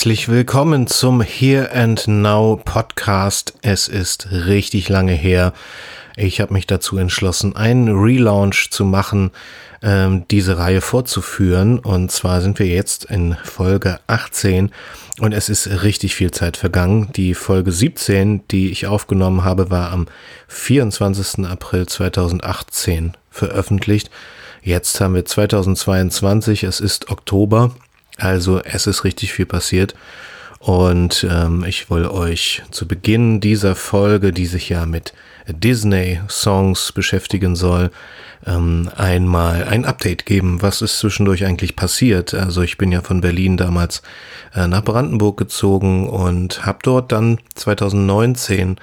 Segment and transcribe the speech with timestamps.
[0.00, 3.52] Herzlich willkommen zum Here and Now Podcast.
[3.60, 5.52] Es ist richtig lange her.
[6.16, 9.30] Ich habe mich dazu entschlossen, einen Relaunch zu machen,
[9.82, 11.78] ähm, diese Reihe fortzuführen.
[11.78, 14.72] Und zwar sind wir jetzt in Folge 18
[15.18, 17.10] und es ist richtig viel Zeit vergangen.
[17.14, 20.06] Die Folge 17, die ich aufgenommen habe, war am
[20.48, 21.44] 24.
[21.44, 24.10] April 2018 veröffentlicht.
[24.62, 27.72] Jetzt haben wir 2022, es ist Oktober
[28.20, 29.94] also es ist richtig viel passiert.
[30.60, 35.14] Und ähm, ich will euch zu Beginn dieser Folge, die sich ja mit
[35.48, 37.90] Disney-Songs beschäftigen soll,
[38.46, 42.34] ähm, einmal ein Update geben, was ist zwischendurch eigentlich passiert.
[42.34, 44.02] Also ich bin ja von Berlin damals
[44.54, 48.76] äh, nach Brandenburg gezogen und habe dort dann 2019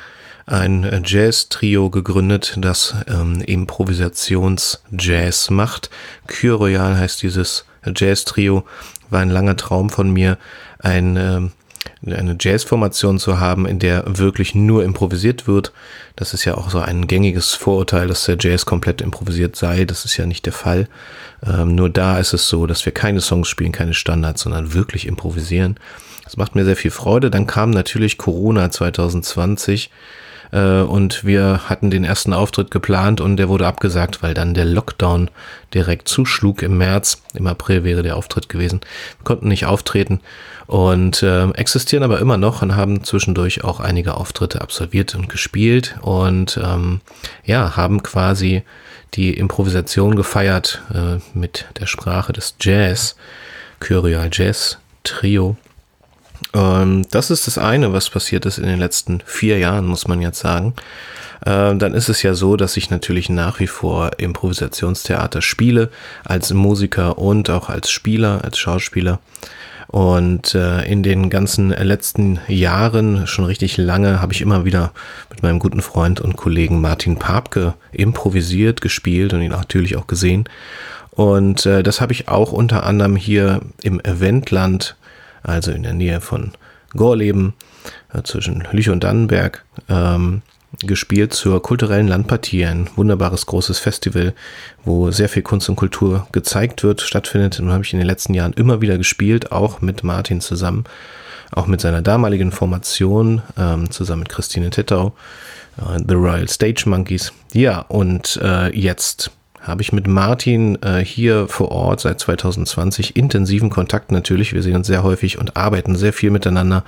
[0.47, 5.89] ein Jazz-Trio gegründet, das ähm, Improvisations-Jazz macht.
[6.27, 8.63] Kyrial heißt dieses Jazz-Trio
[9.09, 10.38] war ein langer Traum von mir,
[10.80, 11.41] ein, äh,
[12.05, 15.71] eine Jazz-Formation zu haben, in der wirklich nur improvisiert wird.
[16.16, 19.85] Das ist ja auch so ein gängiges Vorurteil, dass der Jazz komplett improvisiert sei.
[19.85, 20.88] Das ist ja nicht der Fall.
[21.45, 25.07] Ähm, nur da ist es so, dass wir keine Songs spielen, keine Standards, sondern wirklich
[25.07, 25.79] improvisieren.
[26.23, 27.31] Das macht mir sehr viel Freude.
[27.31, 29.89] Dann kam natürlich Corona 2020
[30.52, 34.66] äh, und wir hatten den ersten Auftritt geplant und der wurde abgesagt, weil dann der
[34.66, 35.30] Lockdown
[35.73, 37.22] direkt zuschlug im März.
[37.34, 38.81] Im April wäre der Auftritt gewesen.
[39.20, 40.22] Wir konnten nicht auftreten
[40.68, 45.98] und äh, existieren aber immer noch und haben zwischendurch auch einige Auftritte absolviert und gespielt
[46.02, 47.02] und ähm,
[47.45, 48.64] ja, haben quasi
[49.14, 53.16] die Improvisation gefeiert äh, mit der Sprache des Jazz,
[53.80, 55.56] Kyrial Jazz Trio
[56.53, 60.39] das ist das eine, was passiert ist in den letzten vier Jahren, muss man jetzt
[60.39, 60.73] sagen.
[61.45, 65.89] Ähm, dann ist es ja so, dass ich natürlich nach wie vor Improvisationstheater spiele,
[66.23, 69.19] als Musiker und auch als Spieler, als Schauspieler.
[69.88, 74.91] Und äh, in den ganzen letzten Jahren, schon richtig lange, habe ich immer wieder
[75.29, 80.50] mit meinem guten Freund und Kollegen Martin Papke improvisiert, gespielt und ihn natürlich auch gesehen.
[81.12, 84.97] Und äh, das habe ich auch unter anderem hier im Eventland
[85.47, 86.52] also in der Nähe von
[86.96, 87.53] Gorleben,
[88.13, 90.41] äh, zwischen Lüch und Dannenberg, ähm,
[90.80, 94.34] gespielt zur kulturellen Landpartie, ein wunderbares großes Festival,
[94.84, 97.59] wo sehr viel Kunst und Kultur gezeigt wird, stattfindet.
[97.59, 100.84] Und habe ich in den letzten Jahren immer wieder gespielt, auch mit Martin zusammen,
[101.52, 105.16] auch mit seiner damaligen Formation, ähm, zusammen mit Christine Tettau,
[105.78, 107.31] äh, The Royal Stage Monkeys.
[107.53, 109.31] Ja, und äh, jetzt
[109.67, 114.53] habe ich mit Martin äh, hier vor Ort seit 2020 intensiven Kontakt natürlich.
[114.53, 116.83] Wir sehen uns sehr häufig und arbeiten sehr viel miteinander,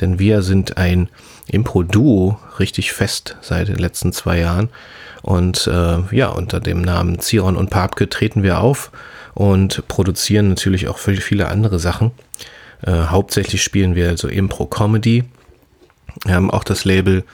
[0.00, 1.08] denn wir sind ein
[1.48, 4.70] Impro-Duo richtig fest seit den letzten zwei Jahren.
[5.22, 8.90] Und äh, ja, unter dem Namen Ziron und Papke treten wir auf
[9.34, 12.12] und produzieren natürlich auch viele andere Sachen.
[12.82, 15.24] Äh, hauptsächlich spielen wir also Impro-Comedy.
[16.24, 17.24] Wir haben auch das Label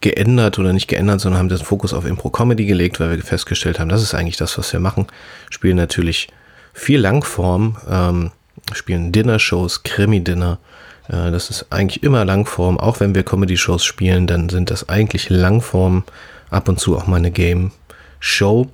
[0.00, 3.88] geändert oder nicht geändert, sondern haben den Fokus auf Impro-Comedy gelegt, weil wir festgestellt haben,
[3.88, 5.06] das ist eigentlich das, was wir machen.
[5.50, 6.28] Spielen natürlich
[6.72, 8.30] viel Langform, ähm,
[8.72, 10.58] spielen Dinner-Shows, Krimi-Dinner.
[11.08, 12.78] Äh, das ist eigentlich immer Langform.
[12.78, 16.04] Auch wenn wir Comedy-Shows spielen, dann sind das eigentlich Langform.
[16.50, 18.68] Ab und zu auch mal eine Game-Show.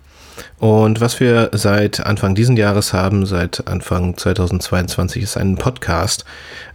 [0.59, 6.25] Und was wir seit Anfang diesen Jahres haben, seit Anfang 2022, ist ein Podcast.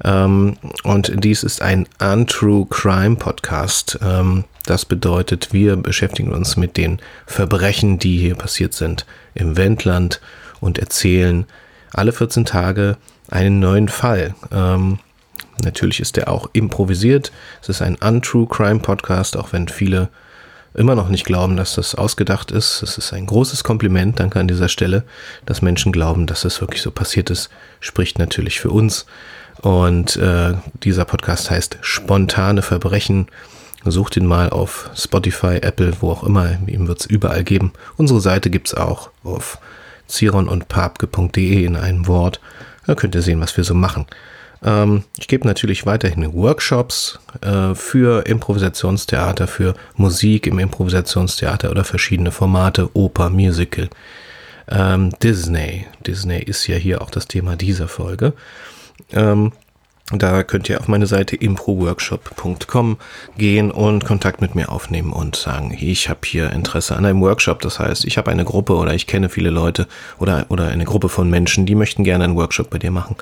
[0.03, 3.99] Ähm, und dies ist ein Untrue Crime Podcast.
[4.01, 10.19] Ähm, das bedeutet, wir beschäftigen uns mit den Verbrechen, die hier passiert sind im Wendland
[10.59, 11.45] und erzählen
[11.93, 12.97] alle 14 Tage
[13.29, 14.35] einen neuen Fall.
[14.51, 14.99] Ähm,
[15.63, 17.31] natürlich ist der auch improvisiert.
[17.61, 20.09] Es ist ein Untrue Crime Podcast, auch wenn viele
[20.77, 22.81] immer noch nicht glauben, dass das ausgedacht ist.
[22.83, 25.03] Es ist ein großes Kompliment, danke an dieser Stelle,
[25.45, 27.49] dass Menschen glauben, dass das wirklich so passiert ist,
[27.79, 29.05] spricht natürlich für uns.
[29.61, 33.27] Und äh, dieser Podcast heißt Spontane Verbrechen.
[33.83, 36.57] Sucht ihn mal auf Spotify, Apple, wo auch immer.
[36.67, 37.73] Ihm wird es überall geben.
[37.95, 39.59] Unsere Seite gibt es auch auf
[40.07, 42.39] zironundpapke.de in einem Wort.
[42.85, 44.05] Da könnt ihr sehen, was wir so machen.
[44.63, 52.31] Ähm, ich gebe natürlich weiterhin Workshops äh, für Improvisationstheater, für Musik im Improvisationstheater oder verschiedene
[52.31, 53.89] Formate, Oper, Musical.
[54.69, 55.85] Ähm, Disney.
[56.05, 58.33] Disney ist ja hier auch das Thema dieser Folge.
[59.13, 59.53] Ähm,
[60.11, 62.97] da könnt ihr auf meine Seite improworkshop.com
[63.37, 67.61] gehen und Kontakt mit mir aufnehmen und sagen, ich habe hier Interesse an einem Workshop.
[67.61, 69.85] Das heißt, ich habe eine Gruppe oder ich kenne viele Leute
[70.17, 73.17] oder, oder eine Gruppe von Menschen, die möchten gerne einen Workshop bei dir machen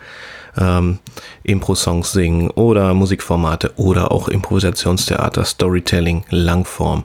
[0.58, 1.00] ähm,
[1.44, 7.04] Impro-Songs singen oder Musikformate oder auch Improvisationstheater, Storytelling, Langform,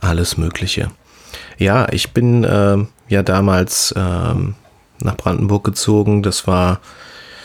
[0.00, 0.90] alles Mögliche.
[1.58, 2.78] Ja, ich bin äh,
[3.08, 4.54] ja damals ähm,
[5.00, 6.22] nach Brandenburg gezogen.
[6.22, 6.80] Das war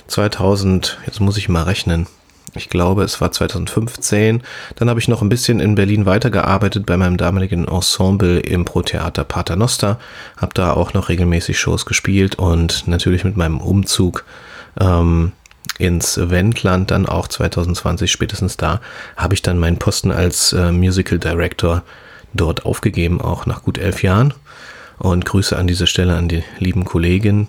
[0.08, 2.08] 2000, jetzt muss ich mal rechnen,
[2.54, 4.44] ich glaube, es war 2015.
[4.76, 9.24] Dann habe ich noch ein bisschen in Berlin weitergearbeitet bei meinem damaligen Ensemble im Pro-Theater
[9.24, 10.00] Paternoster.
[10.36, 14.26] Habe da auch noch regelmäßig Shows gespielt und natürlich mit meinem Umzug
[14.80, 15.32] ähm,
[15.78, 18.82] ins Wendland, dann auch 2020 spätestens da,
[19.16, 21.84] habe ich dann meinen Posten als äh, Musical Director
[22.34, 24.34] dort aufgegeben, auch nach gut elf Jahren.
[24.98, 27.48] Und Grüße an dieser Stelle an die lieben Kolleginnen.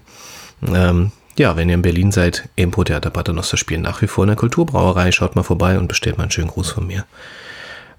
[0.66, 4.28] Ähm, ja, wenn ihr in Berlin seid, Impro Theater Paternoster spielen nach wie vor in
[4.28, 5.12] der Kulturbrauerei.
[5.12, 7.04] Schaut mal vorbei und bestellt mal einen schönen Gruß von mir.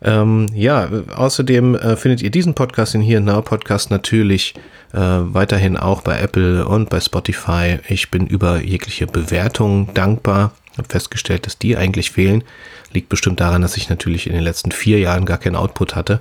[0.03, 4.53] Ähm, ja, außerdem äh, findet ihr diesen Podcast, den hier Now Podcast, natürlich
[4.91, 7.79] äh, weiterhin auch bei Apple und bei Spotify.
[7.88, 10.51] Ich bin über jegliche Bewertungen dankbar.
[10.77, 12.44] Habe festgestellt, dass die eigentlich fehlen.
[12.91, 16.19] Liegt bestimmt daran, dass ich natürlich in den letzten vier Jahren gar keinen Output hatte.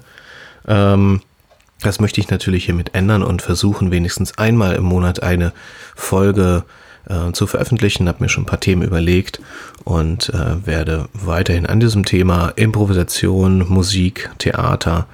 [0.68, 1.20] Ähm,
[1.80, 5.52] das möchte ich natürlich hiermit ändern und versuchen, wenigstens einmal im Monat eine
[5.96, 6.81] Folge äh,
[7.32, 8.08] zu veröffentlichen.
[8.08, 9.40] Habe mir schon ein paar Themen überlegt
[9.84, 15.06] und äh, werde weiterhin an diesem Thema Improvisation, Musik, Theater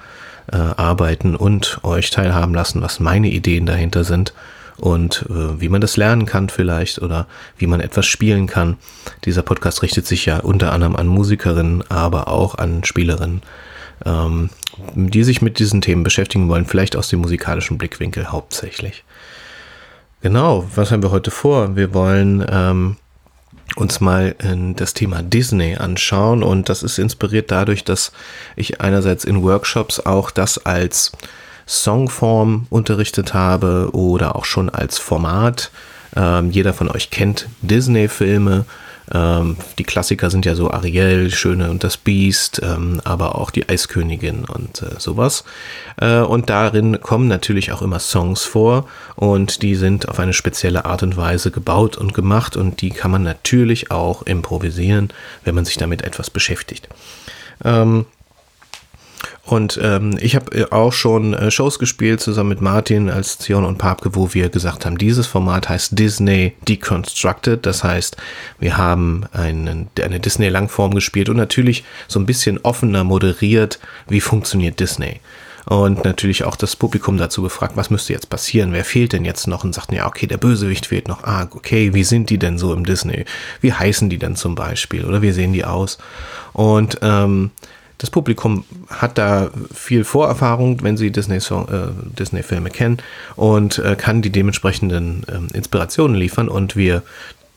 [0.51, 4.33] äh, arbeiten und euch teilhaben lassen, was meine Ideen dahinter sind
[4.77, 7.27] und äh, wie man das lernen kann vielleicht oder
[7.57, 8.77] wie man etwas spielen kann.
[9.25, 13.41] Dieser Podcast richtet sich ja unter anderem an Musikerinnen, aber auch an Spielerinnen,
[14.05, 14.49] ähm,
[14.93, 19.03] die sich mit diesen Themen beschäftigen wollen, vielleicht aus dem musikalischen Blickwinkel hauptsächlich.
[20.21, 21.77] Genau, was haben wir heute vor?
[21.77, 22.97] Wir wollen ähm,
[23.77, 28.11] uns mal in das Thema Disney anschauen und das ist inspiriert dadurch, dass
[28.57, 31.13] ich einerseits in Workshops auch das als
[31.65, 35.71] Songform unterrichtet habe oder auch schon als Format.
[36.17, 38.65] Ähm, jeder von euch kennt Disney-Filme
[39.13, 43.67] ähm, die Klassiker sind ja so Ariel, Schöne und das Biest, ähm, aber auch die
[43.67, 45.43] Eiskönigin und äh, sowas.
[45.97, 50.85] Äh, und darin kommen natürlich auch immer Songs vor und die sind auf eine spezielle
[50.85, 55.09] Art und Weise gebaut und gemacht und die kann man natürlich auch improvisieren,
[55.43, 56.87] wenn man sich damit etwas beschäftigt.
[57.63, 58.05] Ähm,
[59.45, 63.65] und ähm, ich habe äh, auch schon äh, Shows gespielt zusammen mit Martin als Zion
[63.65, 67.65] und Papke, wo wir gesagt haben, dieses Format heißt Disney Deconstructed.
[67.65, 68.17] Das heißt,
[68.59, 74.79] wir haben einen, eine Disney-Langform gespielt und natürlich so ein bisschen offener moderiert, wie funktioniert
[74.79, 75.19] Disney.
[75.65, 78.73] Und natürlich auch das Publikum dazu gefragt, was müsste jetzt passieren?
[78.73, 79.63] Wer fehlt denn jetzt noch?
[79.63, 81.23] Und sagten, ja, okay, der Bösewicht fehlt noch.
[81.23, 83.25] Ah, okay, wie sind die denn so im Disney?
[83.61, 85.05] Wie heißen die denn zum Beispiel?
[85.05, 85.99] Oder wie sehen die aus?
[86.53, 87.51] Und ähm,
[87.99, 92.97] das Publikum hat da viel Vorerfahrung, wenn sie Disney-Filme äh, Disney kennen
[93.35, 96.47] und äh, kann die dementsprechenden äh, Inspirationen liefern.
[96.47, 97.03] Und wir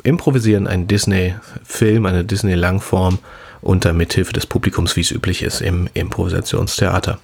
[0.02, 3.20] improvisieren einen Disney-Film, eine Disney-Langform
[3.60, 7.18] unter Mithilfe des Publikums, wie es üblich ist im Improvisationstheater.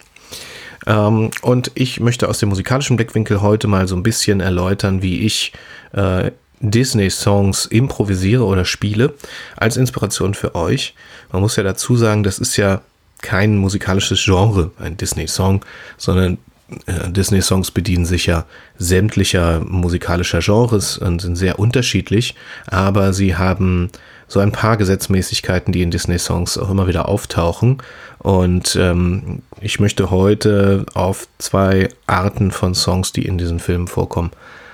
[0.87, 5.27] Ähm, und ich möchte aus dem musikalischen Blickwinkel heute mal so ein bisschen erläutern, wie
[5.27, 5.53] ich
[5.93, 6.31] äh,
[6.61, 9.15] Disney-Songs improvisiere oder spiele,
[9.57, 10.95] als Inspiration für euch.
[11.33, 12.81] Man muss ja dazu sagen, das ist ja
[13.23, 15.65] kein musikalisches Genre, ein Disney-Song,
[15.97, 16.39] sondern
[16.87, 18.45] äh, Disney-Songs bedienen sich ja
[18.79, 22.35] sämtlicher musikalischer Genres und sind sehr unterschiedlich,
[22.67, 23.91] aber sie haben
[24.29, 27.79] so ein paar Gesetzmäßigkeiten, die in Disney-Songs auch immer wieder auftauchen.
[28.19, 34.31] Und ähm, ich möchte heute auf zwei Arten von Songs, die in diesen Filmen vorkommen,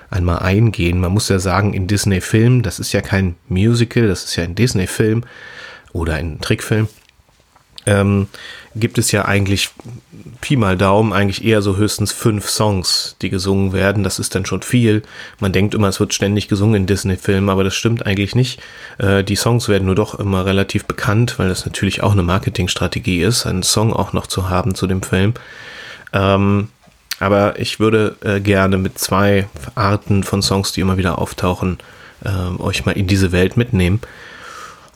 [0.09, 0.99] einmal eingehen.
[0.99, 4.55] Man muss ja sagen, in Disney-Filmen, das ist ja kein Musical, das ist ja ein
[4.55, 5.23] Disney-Film
[5.93, 6.89] oder ein Trickfilm
[7.85, 8.27] ähm,
[8.75, 9.69] gibt es ja eigentlich
[10.41, 14.03] Pi mal Daumen eigentlich eher so höchstens fünf Songs, die gesungen werden.
[14.03, 15.03] Das ist dann schon viel.
[15.39, 18.61] Man denkt immer, es wird ständig gesungen in Disney-Filmen, aber das stimmt eigentlich nicht.
[18.97, 23.21] Äh, die Songs werden nur doch immer relativ bekannt, weil das natürlich auch eine Marketingstrategie
[23.21, 25.33] ist, einen Song auch noch zu haben zu dem Film.
[26.11, 26.69] Ähm,
[27.19, 31.77] aber ich würde äh, gerne mit zwei Arten von Songs, die immer wieder auftauchen,
[32.23, 34.01] äh, euch mal in diese Welt mitnehmen.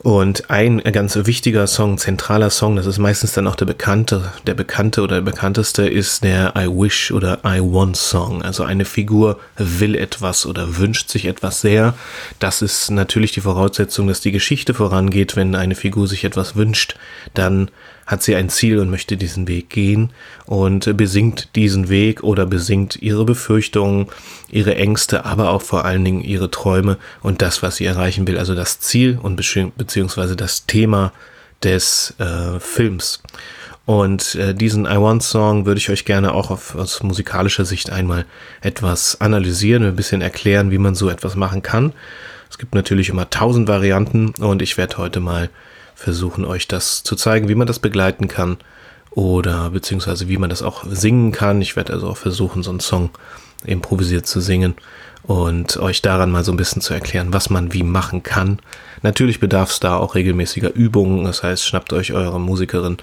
[0.02, 4.54] Und ein ganz wichtiger Song, zentraler Song, das ist meistens dann auch der bekannte, der
[4.54, 8.42] bekannte oder der bekannteste ist der I Wish oder I Want Song.
[8.42, 11.96] Also eine Figur will etwas oder wünscht sich etwas sehr.
[12.40, 15.36] Das ist natürlich die Voraussetzung, dass die Geschichte vorangeht.
[15.36, 16.96] Wenn eine Figur sich etwas wünscht,
[17.34, 17.70] dann
[18.10, 20.10] hat sie ein Ziel und möchte diesen Weg gehen
[20.48, 24.08] und besingt diesen Weg oder besingt ihre Befürchtungen,
[24.50, 28.40] ihre Ängste, aber auch vor allen Dingen ihre Träume und das, was sie erreichen will,
[28.40, 31.14] also das Ziel und beziehungsweise das Thema
[31.62, 33.22] des äh, Films.
[33.86, 37.92] Und äh, diesen I Want Song würde ich euch gerne auch auf, aus musikalischer Sicht
[37.92, 38.26] einmal
[38.62, 41.94] etwas analysieren, ein bisschen erklären, wie man so etwas machen kann.
[42.50, 45.52] Es gibt natürlich immer tausend Varianten und ich werde heute mal
[46.00, 48.58] versuchen euch das zu zeigen, wie man das begleiten kann
[49.12, 51.62] oder beziehungsweise wie man das auch singen kann.
[51.62, 53.10] Ich werde also auch versuchen, so einen Song
[53.66, 54.76] improvisiert zu singen
[55.24, 58.60] und euch daran mal so ein bisschen zu erklären, was man wie machen kann.
[59.02, 62.98] Natürlich bedarf es da auch regelmäßiger Übungen, das heißt, schnappt euch eure Musikerin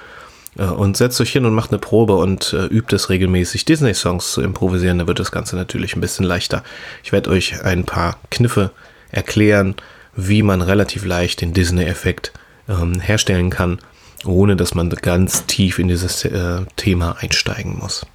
[0.59, 4.33] äh, und setzt euch hin und macht eine Probe und äh, übt es regelmäßig, Disney-Songs
[4.33, 4.99] zu improvisieren.
[4.99, 6.65] Da wird das Ganze natürlich ein bisschen leichter.
[7.05, 8.71] Ich werde euch ein paar Kniffe
[9.11, 9.75] erklären,
[10.15, 12.33] wie man relativ leicht den Disney-Effekt
[12.69, 13.79] ähm, herstellen kann,
[14.25, 18.07] ohne dass man ganz tief in dieses äh, Thema einsteigen muss.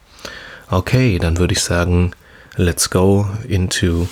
[0.70, 2.12] Okay, dann würde ich sagen,
[2.56, 4.08] let's go into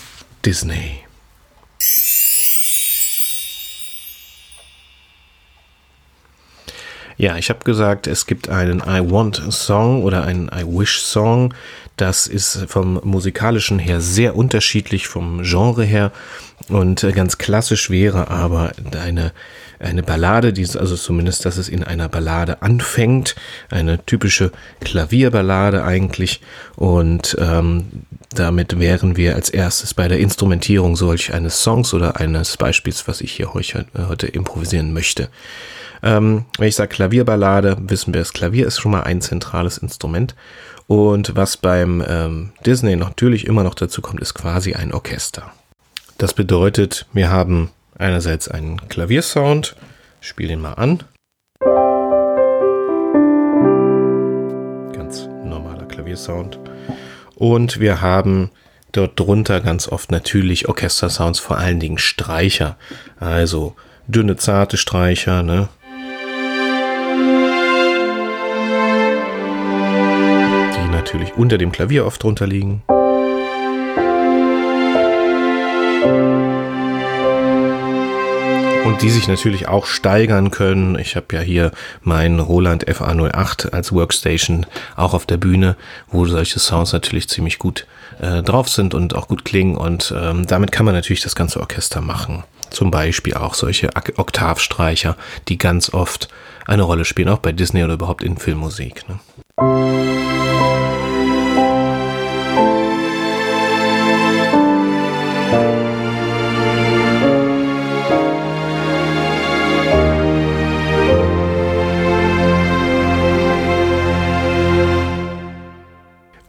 [0.46, 1.00] Disney.
[7.19, 11.53] Ja, ich habe gesagt, es gibt einen I Want Song oder einen I Wish Song.
[11.98, 16.13] Das ist vom musikalischen her sehr unterschiedlich, vom Genre her.
[16.69, 19.34] Und äh, ganz klassisch wäre aber eine,
[19.79, 23.36] eine Ballade, die, also zumindest, dass es in einer Ballade anfängt.
[23.69, 26.41] Eine typische Klavierballade eigentlich.
[26.75, 27.86] Und ähm,
[28.31, 33.21] damit wären wir als erstes bei der Instrumentierung solch eines Songs oder eines Beispiels, was
[33.21, 35.29] ich hier heute, heute improvisieren möchte.
[36.03, 40.36] Ähm, wenn ich sage Klavierballade, wissen wir, das Klavier ist schon mal ein zentrales Instrument.
[40.88, 45.51] Und was beim ähm, Disney natürlich immer noch dazu kommt, ist quasi ein Orchester.
[46.17, 47.69] Das bedeutet, wir haben
[48.00, 49.75] einerseits einen Klaviersound,
[50.22, 51.03] ich spiele den mal an.
[54.94, 56.60] Ganz normaler Klaviersound.
[57.36, 58.50] Und wir haben
[58.91, 62.77] dort drunter ganz oft natürlich Orchestersounds, vor allen Dingen Streicher.
[63.20, 63.75] Also
[64.08, 65.70] dünne, zarte Streicher, ne?
[71.00, 72.84] natürlich unter dem Klavier oft drunter liegen.
[79.01, 80.98] Die sich natürlich auch steigern können.
[81.00, 84.65] Ich habe ja hier meinen Roland FA08 als Workstation
[84.96, 85.75] auch auf der Bühne,
[86.08, 87.88] wo solche Sounds natürlich ziemlich gut
[88.20, 89.77] äh, drauf sind und auch gut klingen.
[89.77, 92.44] Und ähm, damit kann man natürlich das ganze Orchester machen.
[92.70, 95.15] Zum Beispiel auch solche Oktavstreicher,
[95.48, 96.27] die ganz oft
[96.65, 99.06] eine Rolle spielen, auch bei Disney oder überhaupt in Filmmusik.
[99.08, 99.20] Ne?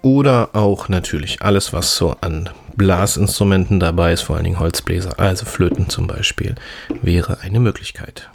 [0.02, 5.45] Oder auch natürlich alles, was so an Blasinstrumenten dabei ist, vor allen Dingen Holzbläser, also
[5.45, 6.54] Flöten zum Beispiel,
[7.02, 8.30] wäre eine Möglichkeit.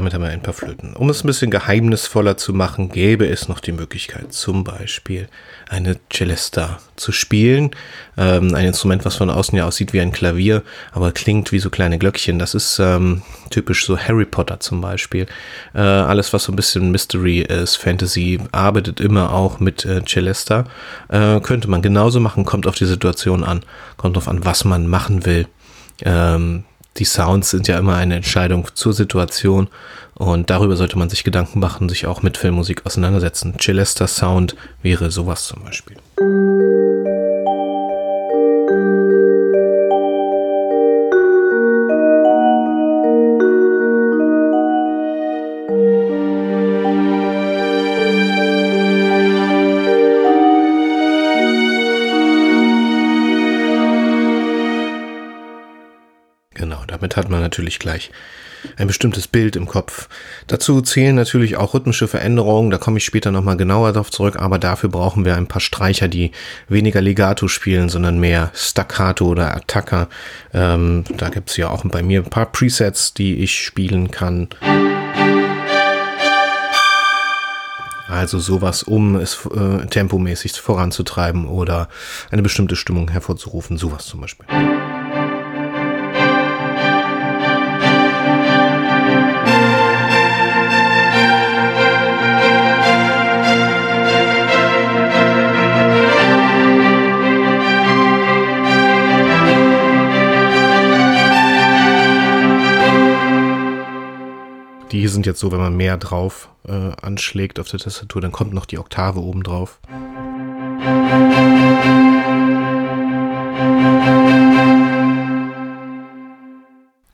[0.00, 0.96] Damit haben wir ein paar Flöten.
[0.96, 5.28] Um es ein bisschen geheimnisvoller zu machen, gäbe es noch die Möglichkeit, zum Beispiel
[5.68, 7.72] eine Celesta zu spielen.
[8.16, 11.68] Ähm, ein Instrument, was von außen ja aussieht wie ein Klavier, aber klingt wie so
[11.68, 12.38] kleine Glöckchen.
[12.38, 15.26] Das ist ähm, typisch so Harry Potter zum Beispiel.
[15.74, 20.64] Äh, alles, was so ein bisschen Mystery ist, Fantasy, arbeitet immer auch mit äh, Celesta.
[21.10, 23.60] Äh, könnte man genauso machen, kommt auf die Situation an,
[23.98, 25.46] kommt darauf an, was man machen will.
[26.06, 26.64] Ähm,
[27.00, 29.68] die Sounds sind ja immer eine Entscheidung zur Situation
[30.14, 33.54] und darüber sollte man sich Gedanken machen, sich auch mit Filmmusik auseinandersetzen.
[33.58, 35.96] Celesta Sound wäre sowas zum Beispiel.
[57.50, 58.12] Natürlich gleich
[58.76, 60.08] ein bestimmtes Bild im Kopf.
[60.46, 64.58] Dazu zählen natürlich auch rhythmische Veränderungen, da komme ich später nochmal genauer darauf zurück, aber
[64.58, 66.30] dafür brauchen wir ein paar Streicher, die
[66.68, 70.08] weniger Legato spielen, sondern mehr Staccato oder Attacca.
[70.52, 74.48] Ähm, da gibt's ja auch bei mir ein paar Presets, die ich spielen kann.
[78.08, 81.88] Also sowas, um es äh, tempomäßig voranzutreiben oder
[82.30, 84.46] eine bestimmte Stimmung hervorzurufen, sowas zum Beispiel.
[104.92, 108.52] Die sind jetzt so, wenn man mehr drauf äh, anschlägt auf der Tastatur, dann kommt
[108.52, 109.78] noch die Oktave oben drauf.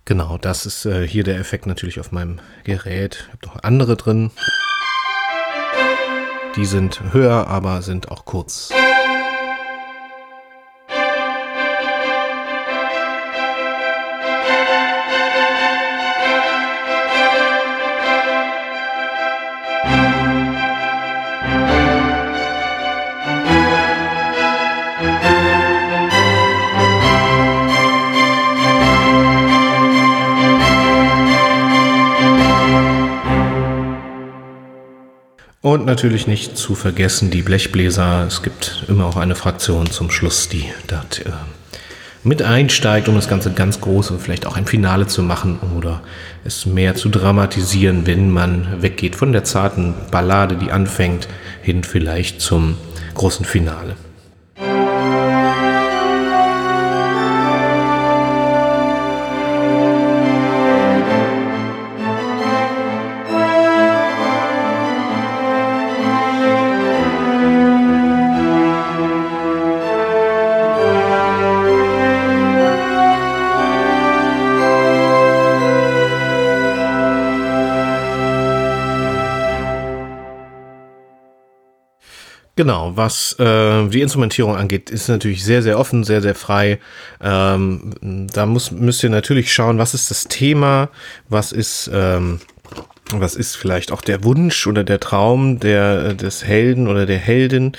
[0.07, 3.25] Genau, das ist äh, hier der Effekt natürlich auf meinem Gerät.
[3.27, 4.31] Ich habe noch andere drin.
[6.57, 8.73] Die sind höher, aber sind auch kurz.
[35.77, 38.25] Und natürlich nicht zu vergessen die Blechbläser.
[38.27, 41.31] Es gibt immer auch eine Fraktion zum Schluss, die dort äh,
[42.25, 46.01] mit einsteigt, um das Ganze ganz groß und vielleicht auch ein Finale zu machen oder
[46.47, 51.29] es mehr zu dramatisieren, wenn man weggeht von der zarten Ballade, die anfängt,
[51.61, 52.79] hin vielleicht zum
[53.13, 53.97] großen Finale.
[82.57, 86.79] Genau, was äh, die Instrumentierung angeht, ist natürlich sehr, sehr offen, sehr, sehr frei.
[87.21, 87.93] Ähm,
[88.33, 90.89] da muss, müsst ihr natürlich schauen, was ist das Thema,
[91.29, 92.41] was ist, ähm,
[93.11, 97.73] was ist vielleicht auch der Wunsch oder der Traum der, des Helden oder der Heldin,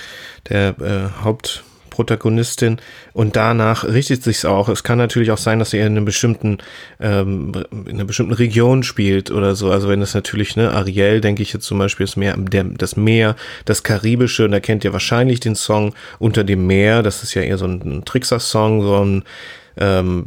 [0.47, 1.63] der äh, Haupt
[1.97, 2.77] Protagonistin
[3.13, 4.69] und danach richtet sich's auch.
[4.69, 6.59] Es kann natürlich auch sein, dass sie in einem bestimmten
[6.99, 9.71] ähm, in einer bestimmten Region spielt oder so.
[9.71, 13.35] Also wenn es natürlich ne Ariel, denke ich jetzt zum Beispiel Meer, der, das Meer,
[13.65, 17.01] das Karibische und da kennt ihr wahrscheinlich den Song unter dem Meer.
[17.01, 19.23] Das ist ja eher so ein, ein Trickser-Song, so ein
[19.79, 20.25] ähm,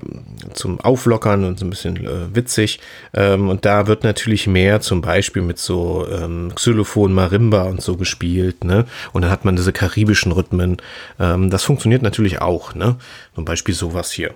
[0.53, 2.81] zum Auflockern und so ein bisschen äh, witzig.
[3.15, 7.97] Ähm, und da wird natürlich mehr zum Beispiel mit so ähm, Xylophon, Marimba und so
[7.97, 8.65] gespielt.
[8.65, 8.87] Ne?
[9.13, 10.79] Und dann hat man diese karibischen Rhythmen.
[11.19, 12.75] Ähm, das funktioniert natürlich auch.
[12.75, 12.97] Ne?
[13.35, 14.35] Zum Beispiel sowas hier.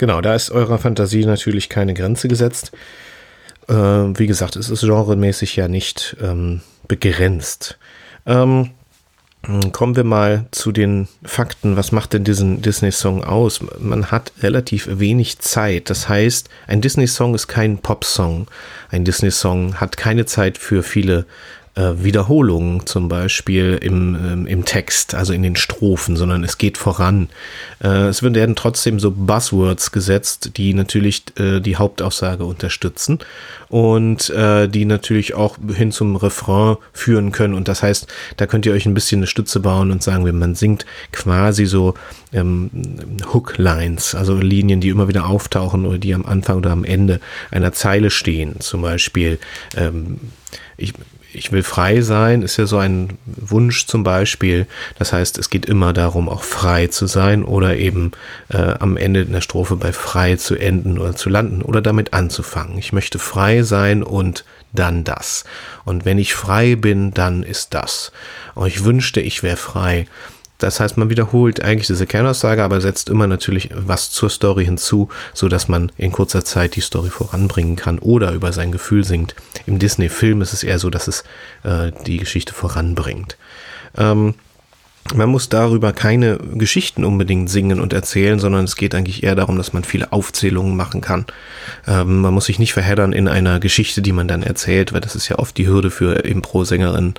[0.00, 2.72] Genau, da ist eurer Fantasie natürlich keine Grenze gesetzt.
[3.70, 7.78] Äh, wie gesagt, es ist genremäßig ja nicht ähm, begrenzt.
[8.26, 8.70] Ähm,
[9.72, 11.76] kommen wir mal zu den Fakten.
[11.76, 13.60] Was macht denn diesen Disney-Song aus?
[13.78, 15.88] Man hat relativ wenig Zeit.
[15.88, 18.48] Das heißt, ein Disney-Song ist kein Pop-Song.
[18.90, 21.24] Ein Disney-Song hat keine Zeit für viele
[21.74, 26.78] äh, Wiederholungen zum Beispiel im, ähm, im Text, also in den Strophen, sondern es geht
[26.78, 27.28] voran.
[27.82, 33.20] Äh, es werden trotzdem so Buzzwords gesetzt, die natürlich äh, die Hauptaussage unterstützen
[33.68, 37.54] und äh, die natürlich auch hin zum Refrain führen können.
[37.54, 40.38] Und das heißt, da könnt ihr euch ein bisschen eine Stütze bauen und sagen, wenn
[40.38, 41.94] man singt quasi so
[42.32, 42.70] ähm,
[43.32, 47.20] Hooklines, also Linien, die immer wieder auftauchen oder die am Anfang oder am Ende
[47.52, 48.58] einer Zeile stehen.
[48.58, 49.38] Zum Beispiel,
[49.76, 50.18] ähm,
[50.76, 50.94] ich,
[51.32, 54.66] ich will frei sein, ist ja so ein Wunsch zum Beispiel.
[54.98, 58.12] Das heißt, es geht immer darum, auch frei zu sein oder eben
[58.48, 62.12] äh, am Ende in der Strophe bei frei zu enden oder zu landen oder damit
[62.12, 62.78] anzufangen.
[62.78, 65.44] Ich möchte frei sein und dann das.
[65.84, 68.12] Und wenn ich frei bin, dann ist das.
[68.54, 70.06] Und ich wünschte, ich wäre frei.
[70.60, 75.08] Das heißt, man wiederholt eigentlich diese Kernaussage, aber setzt immer natürlich was zur Story hinzu,
[75.34, 79.34] so dass man in kurzer Zeit die Story voranbringen kann oder über sein Gefühl singt.
[79.66, 81.24] Im Disney-Film ist es eher so, dass es
[81.64, 83.36] äh, die Geschichte voranbringt.
[83.96, 84.34] Ähm,
[85.14, 89.56] man muss darüber keine Geschichten unbedingt singen und erzählen, sondern es geht eigentlich eher darum,
[89.56, 91.26] dass man viele Aufzählungen machen kann.
[91.86, 95.16] Ähm, man muss sich nicht verheddern in einer Geschichte, die man dann erzählt, weil das
[95.16, 97.14] ist ja oft die Hürde für Impro-Sängerinnen,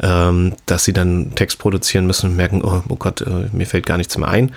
[0.00, 3.86] ähm, dass sie dann Text produzieren müssen und merken, oh, oh Gott, äh, mir fällt
[3.86, 4.52] gar nichts mehr ein.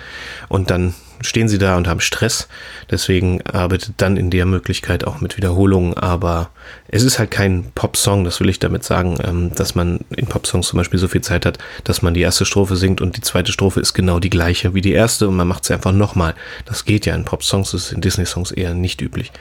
[0.48, 2.48] Und dann stehen sie da und haben Stress.
[2.90, 5.94] Deswegen arbeitet dann in der Möglichkeit auch mit Wiederholungen.
[5.94, 6.50] Aber
[6.88, 10.68] es ist halt kein Pop-Song, das will ich damit sagen, ähm, dass man in Pop-Songs
[10.68, 13.52] zum Beispiel so viel Zeit hat, dass man die erste Strophe singt und die zweite
[13.52, 16.34] Strophe ist genau die gleiche wie die erste und man macht sie einfach nochmal.
[16.64, 19.32] Das geht ja in Pop-Songs, das ist in Disney-Songs eher nicht üblich.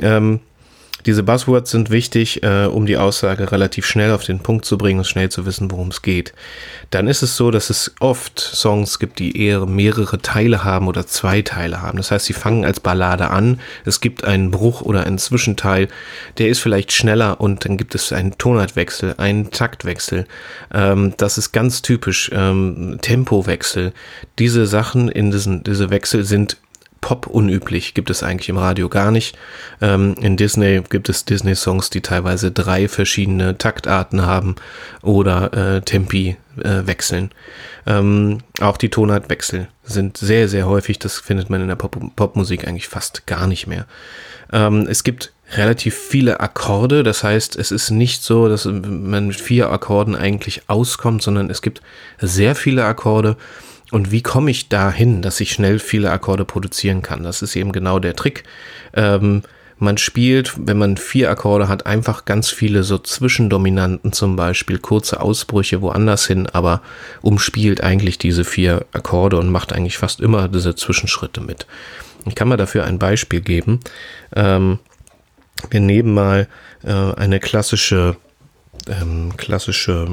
[0.00, 0.40] Ähm,
[1.08, 4.98] diese Buzzwords sind wichtig, äh, um die Aussage relativ schnell auf den Punkt zu bringen
[4.98, 6.34] und schnell zu wissen, worum es geht.
[6.90, 11.06] Dann ist es so, dass es oft Songs gibt, die eher mehrere Teile haben oder
[11.06, 11.96] zwei Teile haben.
[11.96, 15.88] Das heißt, sie fangen als Ballade an, es gibt einen Bruch oder einen Zwischenteil,
[16.36, 20.26] der ist vielleicht schneller und dann gibt es einen Tonartwechsel, einen Taktwechsel.
[20.74, 22.30] Ähm, das ist ganz typisch.
[22.34, 23.94] Ähm, Tempowechsel.
[24.38, 26.58] Diese Sachen in diesen, diese Wechsel sind
[27.00, 29.36] Pop unüblich, gibt es eigentlich im Radio gar nicht.
[29.80, 34.56] Ähm, in Disney gibt es Disney-Songs, die teilweise drei verschiedene Taktarten haben
[35.02, 37.30] oder äh, Tempi äh, wechseln.
[37.86, 40.98] Ähm, auch die Tonartwechsel sind sehr, sehr häufig.
[40.98, 43.86] Das findet man in der Pop Popmusik eigentlich fast gar nicht mehr.
[44.52, 47.02] Ähm, es gibt relativ viele Akkorde.
[47.02, 51.62] Das heißt, es ist nicht so, dass man mit vier Akkorden eigentlich auskommt, sondern es
[51.62, 51.80] gibt
[52.20, 53.36] sehr viele Akkorde.
[53.90, 57.22] Und wie komme ich dahin, dass ich schnell viele Akkorde produzieren kann?
[57.22, 58.44] Das ist eben genau der Trick.
[58.94, 59.42] Ähm,
[59.78, 65.20] man spielt, wenn man vier Akkorde hat, einfach ganz viele so Zwischendominanten zum Beispiel, kurze
[65.20, 66.82] Ausbrüche woanders hin, aber
[67.22, 71.66] umspielt eigentlich diese vier Akkorde und macht eigentlich fast immer diese Zwischenschritte mit.
[72.26, 73.78] Ich kann mal dafür ein Beispiel geben.
[74.34, 74.80] Ähm,
[75.70, 76.48] wir nehmen mal
[76.82, 78.16] äh, eine klassische
[78.88, 80.06] ähm, klassische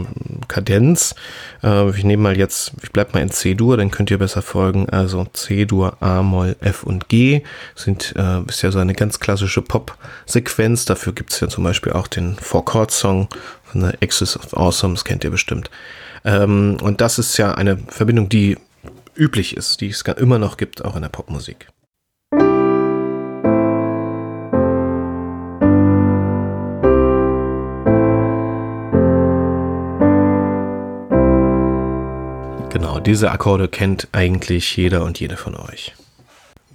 [0.47, 1.15] Kadenz.
[1.63, 4.89] Äh, ich nehme mal jetzt, ich bleibe mal in C-Dur, dann könnt ihr besser folgen.
[4.89, 7.41] Also C-Dur, A-Moll, F und G
[7.75, 10.85] sind äh, ist ja so eine ganz klassische Pop-Sequenz.
[10.85, 13.29] Dafür gibt es ja zum Beispiel auch den Four-Chord-Song
[13.63, 15.69] von der Axis of Awesome, das kennt ihr bestimmt.
[16.23, 18.57] Ähm, und das ist ja eine Verbindung, die
[19.15, 21.67] üblich ist, die es immer noch gibt, auch in der Popmusik.
[32.75, 35.93] Genau, diese Akkorde kennt eigentlich jeder und jede von euch.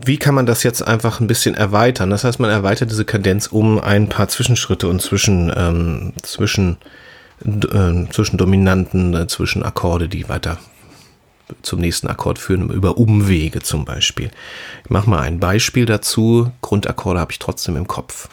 [0.03, 2.09] Wie kann man das jetzt einfach ein bisschen erweitern?
[2.09, 6.79] Das heißt, man erweitert diese Kadenz um ein paar Zwischenschritte und zwischen, ähm, zwischen,
[7.45, 10.57] äh, zwischen Dominanten, äh, zwischen Akkorde, die weiter
[11.61, 14.31] zum nächsten Akkord führen, über Umwege zum Beispiel.
[14.85, 16.51] Ich mache mal ein Beispiel dazu.
[16.63, 18.31] Grundakkorde habe ich trotzdem im Kopf.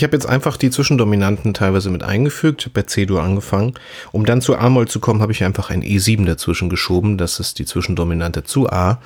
[0.00, 3.74] Ich habe jetzt einfach die Zwischendominanten teilweise mit eingefügt, bei C-Dur angefangen.
[4.12, 7.18] Um dann zu A-Moll zu kommen, habe ich einfach ein E7 dazwischen geschoben.
[7.18, 9.02] Das ist die Zwischendominante zu A.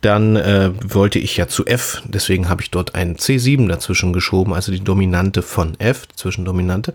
[0.00, 4.54] Dann äh, wollte ich ja zu F, deswegen habe ich dort ein C7 dazwischen geschoben,
[4.54, 6.94] also die Dominante von F, Zwischendominante.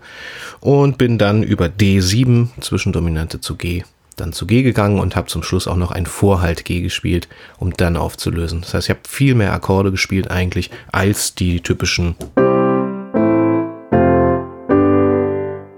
[0.60, 3.82] Und bin dann über D7, Zwischendominante zu G,
[4.16, 7.28] dann zu G gegangen und habe zum Schluss auch noch ein Vorhalt G gespielt,
[7.58, 8.62] um dann aufzulösen.
[8.62, 12.16] Das heißt, ich habe viel mehr Akkorde gespielt eigentlich als die typischen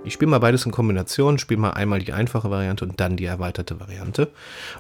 [0.07, 3.25] Ich spiele mal beides in Kombination, spiele mal einmal die einfache Variante und dann die
[3.25, 4.29] erweiterte Variante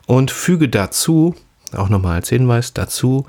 [0.06, 1.34] und füge dazu,
[1.72, 3.26] auch nochmal als Hinweis, dazu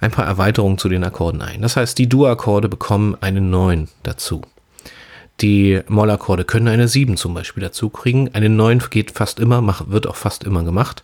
[0.00, 1.60] ein paar Erweiterungen zu den Akkorden ein.
[1.60, 4.42] Das heißt, die Dur-Akkorde bekommen eine 9 dazu.
[5.40, 8.34] Die Mollakkorde können eine 7 zum Beispiel dazu kriegen.
[8.34, 11.02] Eine 9 geht fast immer, wird auch fast immer gemacht.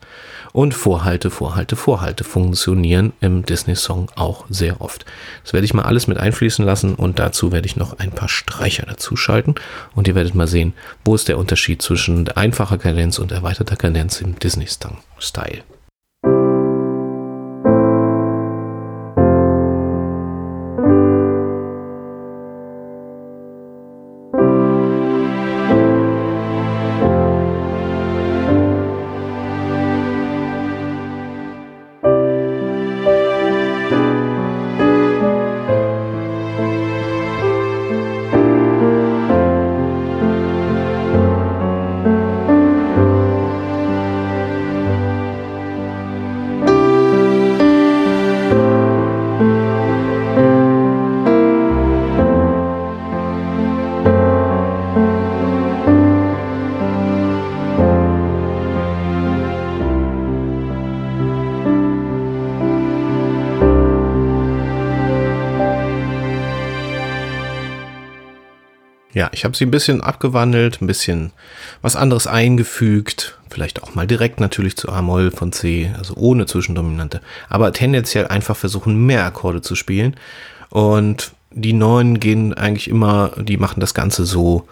[0.52, 5.06] Und Vorhalte, Vorhalte, Vorhalte funktionieren im Disney-Song auch sehr oft.
[5.42, 8.28] Das werde ich mal alles mit einfließen lassen und dazu werde ich noch ein paar
[8.28, 9.54] Streicher dazu schalten.
[9.94, 14.20] Und ihr werdet mal sehen, wo ist der Unterschied zwischen einfacher Kadenz und erweiterter Kadenz
[14.20, 15.62] im Disney-Style.
[69.16, 71.32] Ja, ich habe sie ein bisschen abgewandelt, ein bisschen
[71.80, 77.22] was anderes eingefügt, vielleicht auch mal direkt natürlich zu A-Moll von C, also ohne Zwischendominante,
[77.48, 80.16] aber tendenziell einfach versuchen, mehr Akkorde zu spielen.
[80.68, 84.68] Und die neuen gehen eigentlich immer, die machen das Ganze so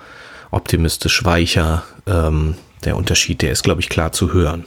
[0.50, 1.85] optimistisch weicher.
[2.07, 4.66] Ähm, der Unterschied, der ist, glaube ich, klar zu hören.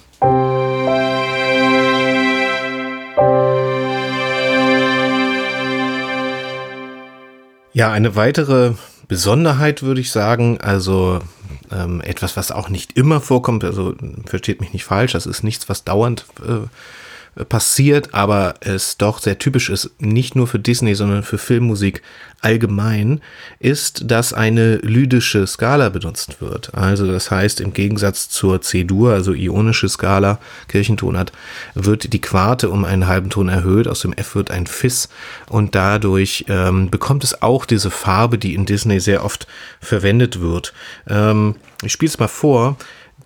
[7.74, 8.74] Ja, eine weitere
[9.08, 11.20] Besonderheit würde ich sagen, also
[11.72, 13.64] ähm, etwas, was auch nicht immer vorkommt.
[13.64, 16.68] Also versteht mich nicht falsch, das ist nichts, was dauernd äh,
[17.46, 22.02] passiert, aber es doch sehr typisch ist, nicht nur für Disney, sondern für Filmmusik
[22.42, 23.22] allgemein,
[23.60, 26.74] ist, dass eine lydische Skala benutzt wird.
[26.74, 31.32] Also das heißt, im Gegensatz zur C-Dur, also ionische Skala, Kirchentonart,
[31.74, 35.10] wird die Quarte um einen halben Ton erhöht, aus dem F wird ein Fis
[35.50, 39.48] und dadurch ähm, bekommt es auch diese Farbe, die in Disney sehr oft
[39.80, 40.74] verwendet wird.
[41.08, 42.78] Ähm, ich spiele es mal vor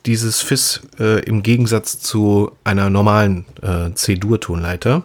[0.06, 5.04] dieses Fis äh, im Gegensatz zu einer normalen äh, C-Dur-Tonleiter.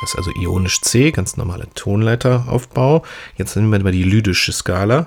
[0.00, 3.04] Das ist also ionisch C, ganz normaler Tonleiteraufbau.
[3.36, 5.06] Jetzt nehmen wir mal die lydische Skala.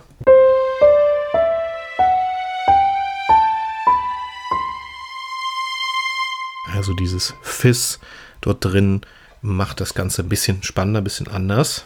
[6.73, 7.99] Also dieses Fis
[8.41, 9.01] dort drin
[9.41, 11.85] macht das Ganze ein bisschen spannender, ein bisschen anders.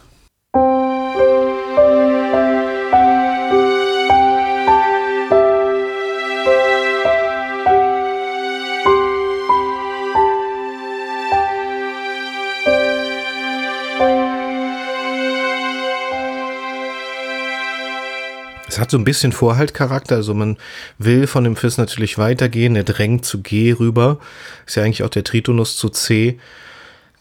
[18.90, 20.16] Hat so ein bisschen Vorhaltcharakter.
[20.16, 20.58] Also man
[20.98, 22.76] will von dem Fis natürlich weitergehen.
[22.76, 24.18] Er drängt zu G rüber.
[24.66, 26.40] Ist ja eigentlich auch der Tritonus zu C.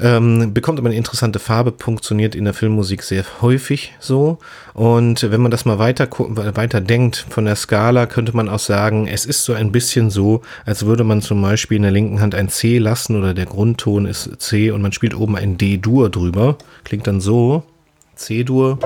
[0.00, 4.38] Ähm, bekommt aber eine interessante Farbe, funktioniert in der Filmmusik sehr häufig so.
[4.72, 9.08] Und wenn man das mal weiter, weiter denkt von der Skala, könnte man auch sagen,
[9.08, 12.36] es ist so ein bisschen so, als würde man zum Beispiel in der linken Hand
[12.36, 16.56] ein C lassen oder der Grundton ist C und man spielt oben ein D-Dur drüber.
[16.84, 17.64] Klingt dann so.
[18.14, 18.78] C-Dur.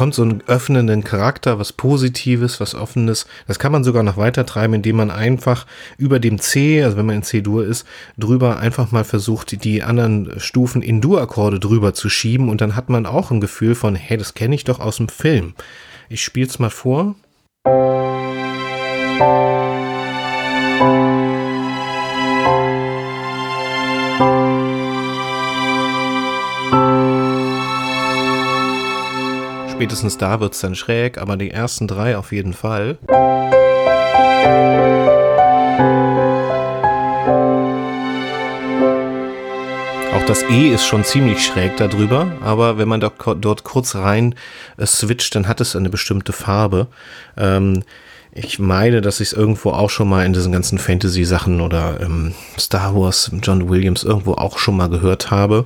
[0.00, 3.26] Bekommt so einen öffnenden Charakter, was Positives, was Offenes.
[3.46, 5.66] Das kann man sogar noch weiter treiben, indem man einfach
[5.98, 7.86] über dem C, also wenn man in C-Dur ist,
[8.16, 12.88] drüber einfach mal versucht, die anderen Stufen in Dur-Akkorde drüber zu schieben und dann hat
[12.88, 15.52] man auch ein Gefühl von, hey, das kenne ich doch aus dem Film.
[16.08, 17.14] Ich spiele es mal vor.
[29.80, 32.98] Spätestens da wird es dann schräg, aber die ersten drei auf jeden Fall.
[40.14, 44.34] Auch das E ist schon ziemlich schräg darüber, aber wenn man dort, kurz rein
[44.76, 46.88] äh, switcht, dann hat es eine bestimmte Farbe.
[47.38, 47.82] Ähm,
[48.32, 52.34] ich meine, dass ich es irgendwo auch schon mal in diesen ganzen Fantasy-Sachen oder ähm,
[52.58, 55.64] Star Wars, John Williams irgendwo auch schon mal gehört habe.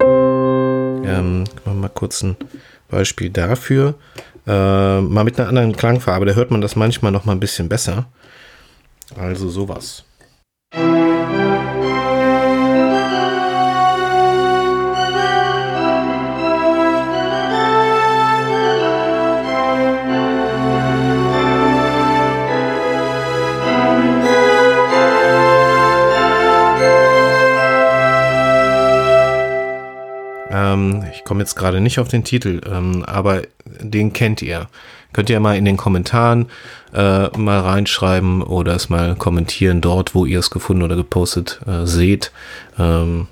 [0.00, 2.36] Ähm, mal kurz ein
[2.88, 3.94] Beispiel dafür.
[4.46, 7.68] Äh, mal mit einer anderen Klangfarbe, da hört man das manchmal noch mal ein bisschen
[7.68, 8.06] besser.
[9.16, 10.04] Also sowas.
[30.58, 34.68] Ähm, ich komme jetzt gerade nicht auf den Titel, ähm, aber den kennt ihr.
[35.12, 36.46] Könnt ihr mal in den Kommentaren
[36.92, 41.86] äh, mal reinschreiben oder es mal kommentieren dort, wo ihr es gefunden oder gepostet äh,
[41.86, 42.32] seht.
[42.78, 43.28] Ähm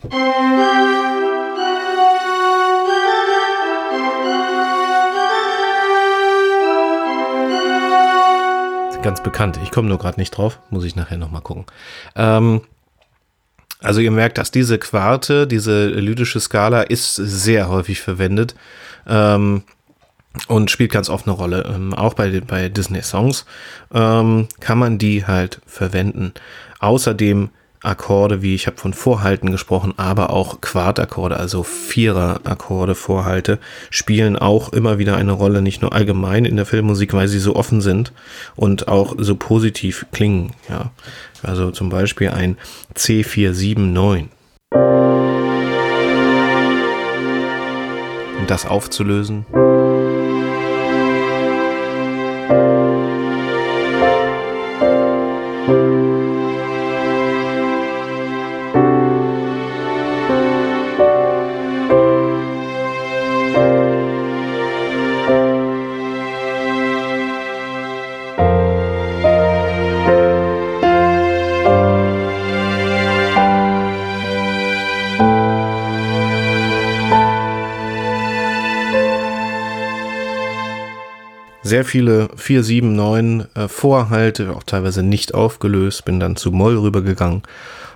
[9.03, 9.61] ganz bekannt.
[9.63, 10.59] Ich komme nur gerade nicht drauf.
[10.71, 11.65] Muss ich nachher nochmal gucken.
[12.17, 12.63] Ähm,
[13.81, 18.55] also ihr merkt, dass diese Quarte, diese lydische Skala ist sehr häufig verwendet
[19.07, 19.63] ähm,
[20.49, 21.71] und spielt ganz oft eine Rolle.
[21.75, 23.45] Ähm, auch bei, bei Disney-Songs
[23.93, 26.33] ähm, kann man die halt verwenden.
[26.79, 27.51] Außerdem
[27.87, 33.59] Akkorde, wie ich habe von Vorhalten gesprochen, aber auch Quartakkorde, also Vierer-Akkorde, Vorhalte,
[33.91, 37.55] spielen auch immer wieder eine Rolle, nicht nur allgemein in der Filmmusik, weil sie so
[37.55, 38.13] offen sind
[38.57, 40.53] und auch so positiv klingen.
[40.69, 40.91] Ja,
[41.43, 42.57] also zum Beispiel ein
[42.95, 44.27] C479.
[48.39, 49.47] Um das aufzulösen.
[81.77, 86.79] Sehr viele 4, 7, 9 äh, Vorhalte, auch teilweise nicht aufgelöst, bin dann zu Moll
[86.79, 87.43] rübergegangen.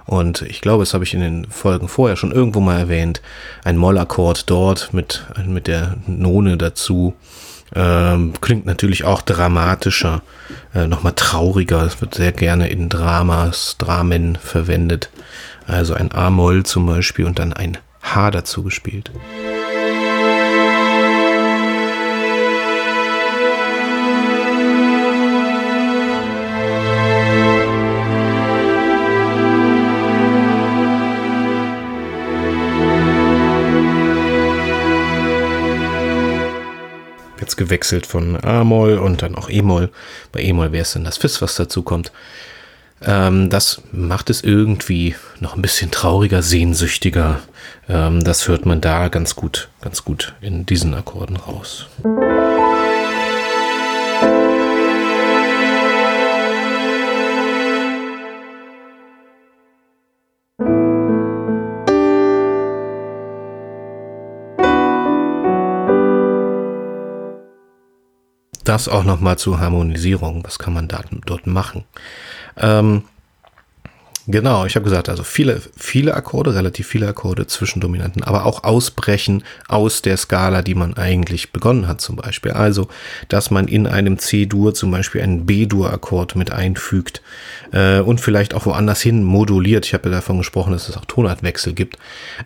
[0.04, 3.22] Und ich glaube, das habe ich in den Folgen vorher schon irgendwo mal erwähnt.
[3.64, 7.14] Ein Mollakkord dort mit, mit der None dazu.
[7.74, 10.20] Ähm, klingt natürlich auch dramatischer,
[10.74, 11.82] äh, nochmal trauriger.
[11.82, 15.08] Es wird sehr gerne in Dramas, Dramen verwendet.
[15.66, 19.10] Also ein A-Moll zum Beispiel und dann ein H dazu gespielt.
[37.50, 39.90] Jetzt gewechselt von A-Moll und dann auch E-Moll.
[40.30, 42.12] Bei E-Moll wäre es dann das Fis, was dazu kommt.
[43.02, 47.40] Ähm, das macht es irgendwie noch ein bisschen trauriger, sehnsüchtiger.
[47.88, 51.88] Ähm, das hört man da ganz gut, ganz gut in diesen Akkorden raus.
[68.70, 70.44] Das auch nochmal zur Harmonisierung.
[70.44, 71.82] Was kann man da, dort machen?
[72.56, 73.02] Ähm,
[74.28, 78.62] genau, ich habe gesagt, also viele, viele Akkorde, relativ viele Akkorde zwischen Dominanten, aber auch
[78.62, 82.52] ausbrechen aus der Skala, die man eigentlich begonnen hat, zum Beispiel.
[82.52, 82.86] Also,
[83.26, 87.22] dass man in einem C-Dur zum Beispiel einen B-Dur-Akkord mit einfügt
[87.72, 89.84] äh, und vielleicht auch woanders hin moduliert.
[89.84, 91.98] Ich habe ja davon gesprochen, dass es auch Tonartwechsel gibt.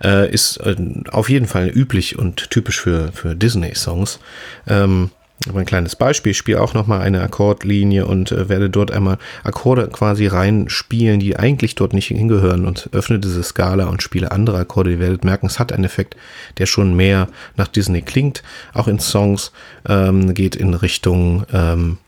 [0.03, 0.75] Äh, ist äh,
[1.11, 4.21] auf jeden Fall üblich und typisch für, für Disney-Songs.
[4.67, 5.11] Ähm,
[5.55, 9.89] ein kleines Beispiel, ich spiele auch nochmal eine Akkordlinie und äh, werde dort einmal Akkorde
[9.89, 14.93] quasi reinspielen, die eigentlich dort nicht hingehören und öffne diese Skala und spiele andere Akkorde.
[14.93, 16.17] Ihr werdet merken, es hat einen Effekt,
[16.59, 18.43] der schon mehr nach Disney klingt.
[18.73, 19.53] Auch in Songs
[19.87, 21.99] ähm, geht in Richtung ähm,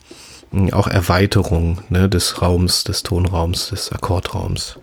[0.73, 4.79] auch Erweiterung ne, des Raums, des Tonraums, des Akkordraums.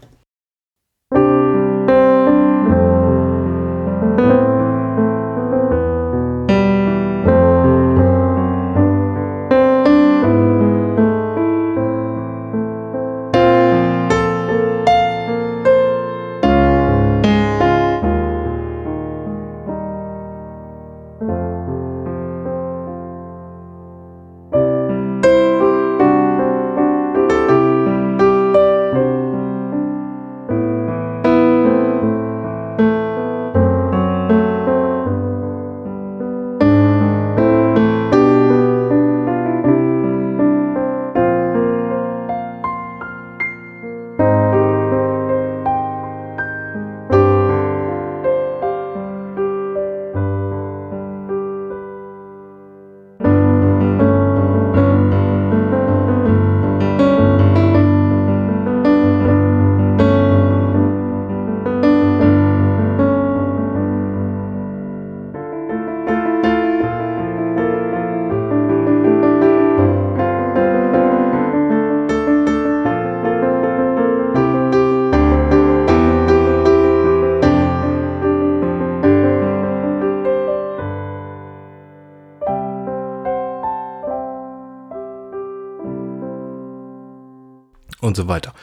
[88.13, 88.53] Und so weiter.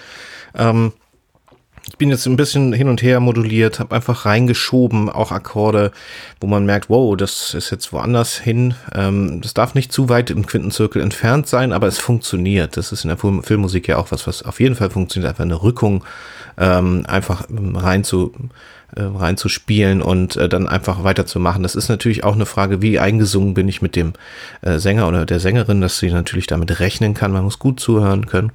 [0.54, 0.92] Ähm,
[1.88, 5.90] ich bin jetzt ein bisschen hin und her moduliert, habe einfach reingeschoben, auch Akkorde,
[6.40, 8.74] wo man merkt, wow, das ist jetzt woanders hin.
[8.94, 12.76] Ähm, das darf nicht zu weit im Quintenzirkel entfernt sein, aber es funktioniert.
[12.76, 15.30] Das ist in der Filmmusik ja auch was, was auf jeden Fall funktioniert.
[15.30, 16.04] Einfach eine Rückung
[16.58, 18.34] ähm, einfach rein zu
[18.96, 21.62] äh, reinzuspielen und äh, dann einfach weiterzumachen.
[21.62, 24.12] Das ist natürlich auch eine Frage, wie eingesungen bin ich mit dem
[24.62, 27.32] äh, Sänger oder der Sängerin, dass sie natürlich damit rechnen kann.
[27.32, 28.52] Man muss gut zuhören können.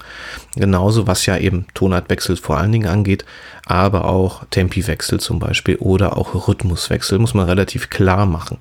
[0.55, 3.25] Genauso, was ja eben Tonartwechsel vor allen Dingen angeht,
[3.65, 8.57] aber auch Tempiwechsel zum Beispiel oder auch Rhythmuswechsel muss man relativ klar machen.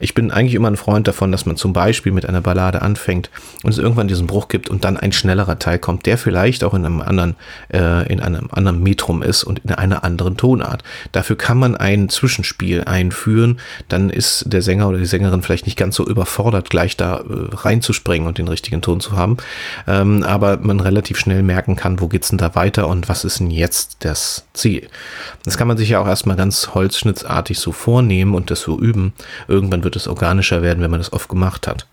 [0.00, 3.30] Ich bin eigentlich immer ein Freund davon, dass man zum Beispiel mit einer Ballade anfängt
[3.62, 6.74] und es irgendwann diesen Bruch gibt und dann ein schnellerer Teil kommt, der vielleicht auch
[6.74, 7.36] in einem anderen,
[7.72, 10.82] äh, in einem anderen Metrum ist und in einer anderen Tonart.
[11.12, 15.78] Dafür kann man ein Zwischenspiel einführen, dann ist der Sänger oder die Sängerin vielleicht nicht
[15.78, 17.22] ganz so überfordert, gleich da äh,
[17.54, 19.36] reinzuspringen und den richtigen Ton zu haben,
[19.86, 23.38] ähm, aber man relativ schnell merken kann, wo geht's denn da weiter und was ist
[23.38, 24.88] denn jetzt das Ziel.
[25.44, 29.12] Das kann man sich ja auch erstmal ganz holzschnittsartig so vornehmen und das so üben.
[29.48, 31.86] Irgendwann wird es organischer werden, wenn man das oft gemacht hat.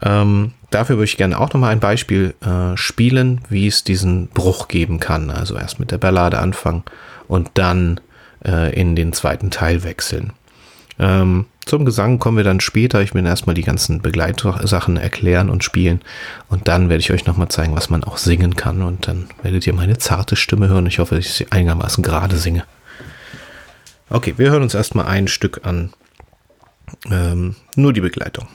[0.00, 4.68] Ähm, dafür würde ich gerne auch nochmal ein Beispiel äh, spielen, wie es diesen Bruch
[4.68, 5.30] geben kann.
[5.30, 6.84] Also erst mit der Ballade anfangen
[7.28, 8.00] und dann
[8.44, 10.32] äh, in den zweiten Teil wechseln.
[10.98, 13.02] Ähm, zum Gesang kommen wir dann später.
[13.02, 16.00] Ich will erstmal die ganzen Begleitsachen erklären und spielen.
[16.48, 18.82] Und dann werde ich euch nochmal zeigen, was man auch singen kann.
[18.82, 20.86] Und dann werdet ihr meine zarte Stimme hören.
[20.86, 22.64] Ich hoffe, dass ich sie einigermaßen gerade singe.
[24.10, 25.92] Okay, wir hören uns erstmal ein Stück an.
[27.10, 28.46] Ähm, nur die Begleitung.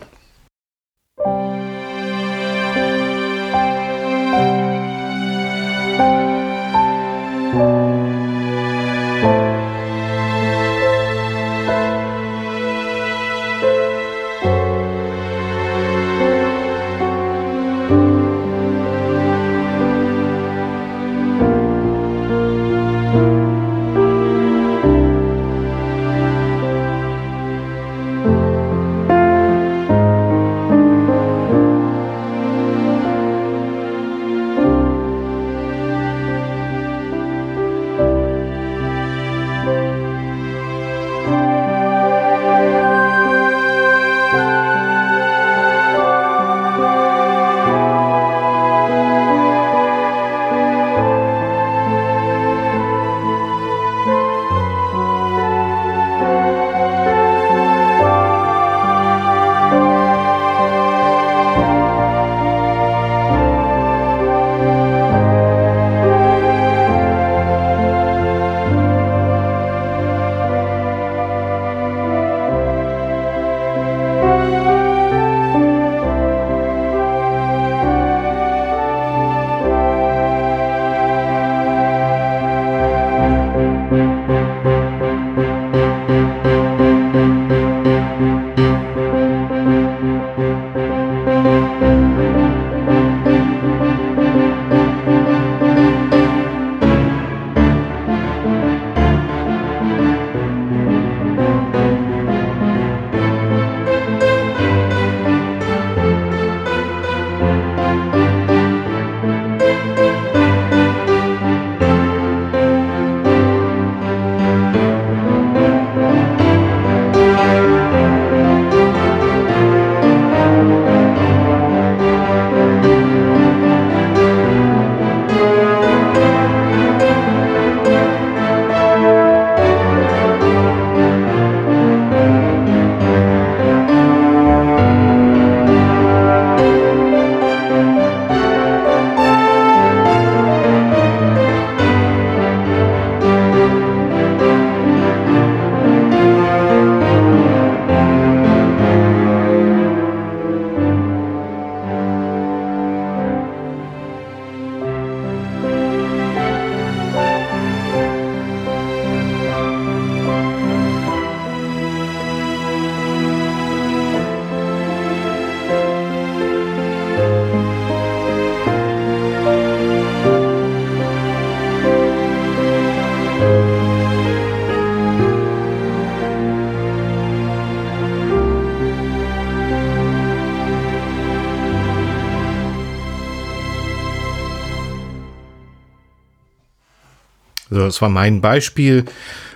[187.88, 189.05] Das war mein Beispiel.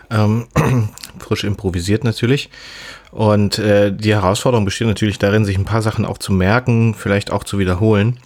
[0.09, 0.47] Ähm,
[1.19, 2.49] frisch improvisiert natürlich.
[3.11, 7.31] Und äh, die Herausforderung besteht natürlich darin, sich ein paar Sachen auch zu merken, vielleicht
[7.31, 8.17] auch zu wiederholen.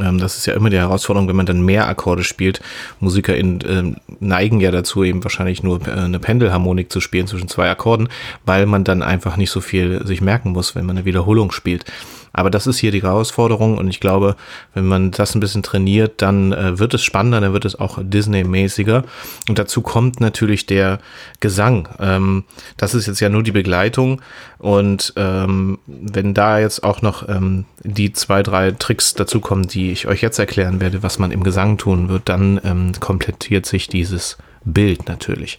[0.00, 2.60] Ähm, das ist ja immer die Herausforderung, wenn man dann mehr Akkorde spielt.
[3.00, 7.48] Musiker in, äh, neigen ja dazu, eben wahrscheinlich nur äh, eine Pendelharmonik zu spielen zwischen
[7.48, 8.08] zwei Akkorden,
[8.44, 11.84] weil man dann einfach nicht so viel sich merken muss, wenn man eine Wiederholung spielt.
[12.32, 14.36] Aber das ist hier die Herausforderung und ich glaube,
[14.74, 17.98] wenn man das ein bisschen trainiert, dann äh, wird es spannender, dann wird es auch
[18.02, 19.04] Disney-mäßiger.
[19.48, 20.98] Und dazu kommt natürlich der
[21.40, 21.88] Gesang.
[21.98, 22.44] Ähm,
[22.76, 24.22] das ist jetzt ja nur die Begleitung
[24.58, 29.90] und ähm, wenn da jetzt auch noch ähm, die zwei, drei Tricks dazu kommen, die
[29.90, 33.88] ich euch jetzt erklären werde, was man im Gesang tun wird, dann ähm, komplettiert sich
[33.88, 35.58] dieses Bild natürlich.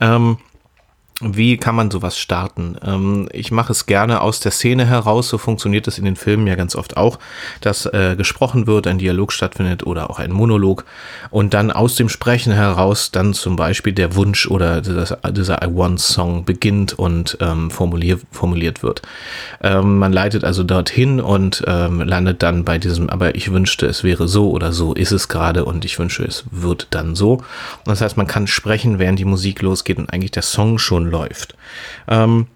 [0.00, 0.38] Ähm,
[1.22, 2.76] wie kann man sowas starten?
[2.84, 6.46] Ähm, ich mache es gerne aus der Szene heraus, so funktioniert es in den Filmen
[6.46, 7.18] ja ganz oft auch,
[7.62, 10.84] dass äh, gesprochen wird, ein Dialog stattfindet oder auch ein Monolog
[11.30, 15.74] und dann aus dem Sprechen heraus dann zum Beispiel der Wunsch oder das, dieser I
[15.74, 19.00] Want Song beginnt und ähm, formulier, formuliert wird.
[19.62, 24.04] Ähm, man leitet also dorthin und ähm, landet dann bei diesem, aber ich wünschte, es
[24.04, 27.42] wäre so oder so ist es gerade und ich wünsche, es wird dann so.
[27.86, 31.56] Das heißt, man kann sprechen, während die Musik losgeht und eigentlich der Song schon läuft.
[32.08, 32.46] Ähm,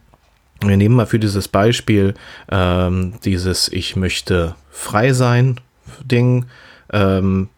[0.62, 2.14] wir nehmen mal für dieses Beispiel
[2.51, 5.59] ähm, dieses Ich möchte frei sein
[6.05, 6.46] Ding.
[6.92, 7.48] Ähm,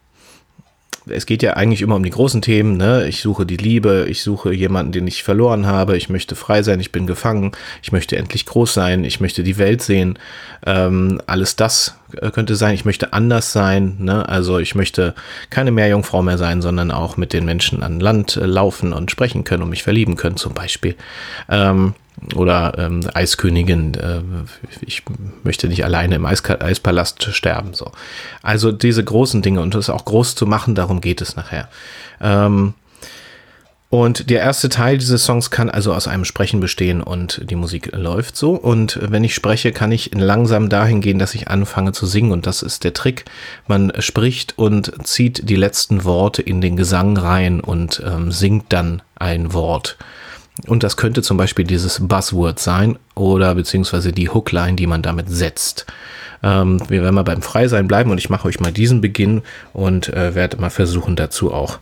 [1.07, 2.77] es geht ja eigentlich immer um die großen Themen.
[2.77, 3.07] Ne?
[3.07, 6.79] Ich suche die Liebe, ich suche jemanden, den ich verloren habe, ich möchte frei sein,
[6.79, 7.51] ich bin gefangen,
[7.81, 10.17] ich möchte endlich groß sein, ich möchte die Welt sehen.
[10.65, 12.73] Ähm, alles das äh, könnte sein.
[12.75, 13.97] Ich möchte anders sein.
[13.99, 14.27] Ne?
[14.27, 15.13] Also ich möchte
[15.49, 19.43] keine Meerjungfrau mehr sein, sondern auch mit den Menschen an Land äh, laufen und sprechen
[19.43, 20.95] können und mich verlieben können zum Beispiel.
[21.49, 21.95] Ähm,
[22.35, 24.21] oder ähm, Eiskönigin, äh,
[24.81, 25.03] ich
[25.43, 27.73] möchte nicht alleine im Eis Eispalast sterben.
[27.73, 27.91] So.
[28.41, 31.69] Also diese großen Dinge und das auch groß zu machen, darum geht es nachher.
[32.21, 32.73] Ähm,
[33.93, 37.91] und der erste Teil dieses Songs kann also aus einem Sprechen bestehen und die Musik
[37.95, 38.53] läuft so.
[38.55, 42.31] Und wenn ich spreche, kann ich langsam dahin gehen, dass ich anfange zu singen.
[42.31, 43.25] Und das ist der Trick.
[43.67, 49.03] Man spricht und zieht die letzten Worte in den Gesang rein und ähm, singt dann
[49.13, 49.97] ein Wort.
[50.67, 55.29] Und das könnte zum Beispiel dieses Buzzword sein oder beziehungsweise die Hookline, die man damit
[55.29, 55.85] setzt.
[56.43, 59.41] Ähm, wir werden mal beim Freisein bleiben und ich mache euch mal diesen Beginn
[59.73, 61.79] und äh, werde mal versuchen dazu auch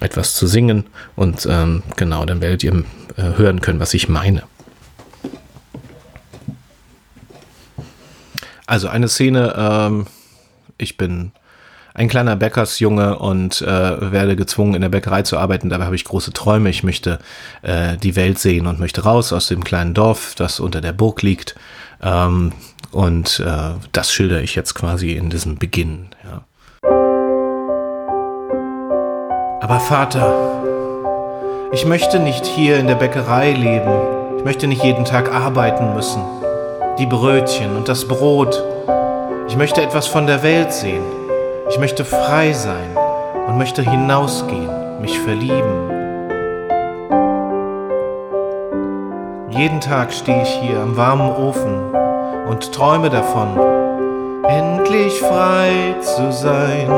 [0.00, 0.84] etwas zu singen
[1.16, 2.84] und ähm, genau, dann werdet ihr
[3.16, 4.42] äh, hören können, was ich meine.
[8.66, 10.06] Also eine Szene, ähm,
[10.78, 11.32] ich bin
[11.94, 15.68] ein kleiner Bäckersjunge und äh, werde gezwungen, in der Bäckerei zu arbeiten.
[15.68, 16.70] Dabei habe ich große Träume.
[16.70, 17.18] Ich möchte
[17.62, 21.22] äh, die Welt sehen und möchte raus aus dem kleinen Dorf, das unter der Burg
[21.22, 21.54] liegt.
[22.02, 22.52] Ähm,
[22.90, 26.08] und äh, das schildere ich jetzt quasi in diesem Beginn.
[26.24, 26.44] Ja.
[29.60, 30.62] Aber Vater,
[31.72, 33.92] ich möchte nicht hier in der Bäckerei leben.
[34.38, 36.22] Ich möchte nicht jeden Tag arbeiten müssen.
[36.98, 38.62] Die Brötchen und das Brot.
[39.48, 41.21] Ich möchte etwas von der Welt sehen.
[41.72, 42.94] Ich möchte frei sein
[43.48, 45.90] und möchte hinausgehen, mich verlieben.
[49.48, 51.94] Jeden Tag stehe ich hier am warmen Ofen
[52.46, 53.58] und träume davon,
[54.46, 56.90] endlich frei zu sein.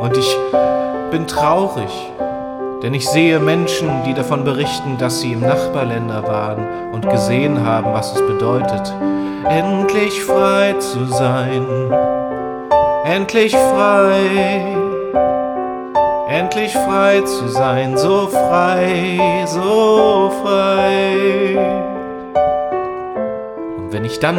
[0.00, 0.36] Und ich
[1.12, 2.10] bin traurig,
[2.82, 7.92] denn ich sehe Menschen, die davon berichten, dass sie im Nachbarländer waren und gesehen haben,
[7.92, 8.92] was es bedeutet,
[9.48, 11.64] endlich frei zu sein
[13.10, 14.76] endlich frei,
[16.28, 21.58] endlich frei zu sein, so frei, so frei.
[23.78, 24.38] Und wenn ich dann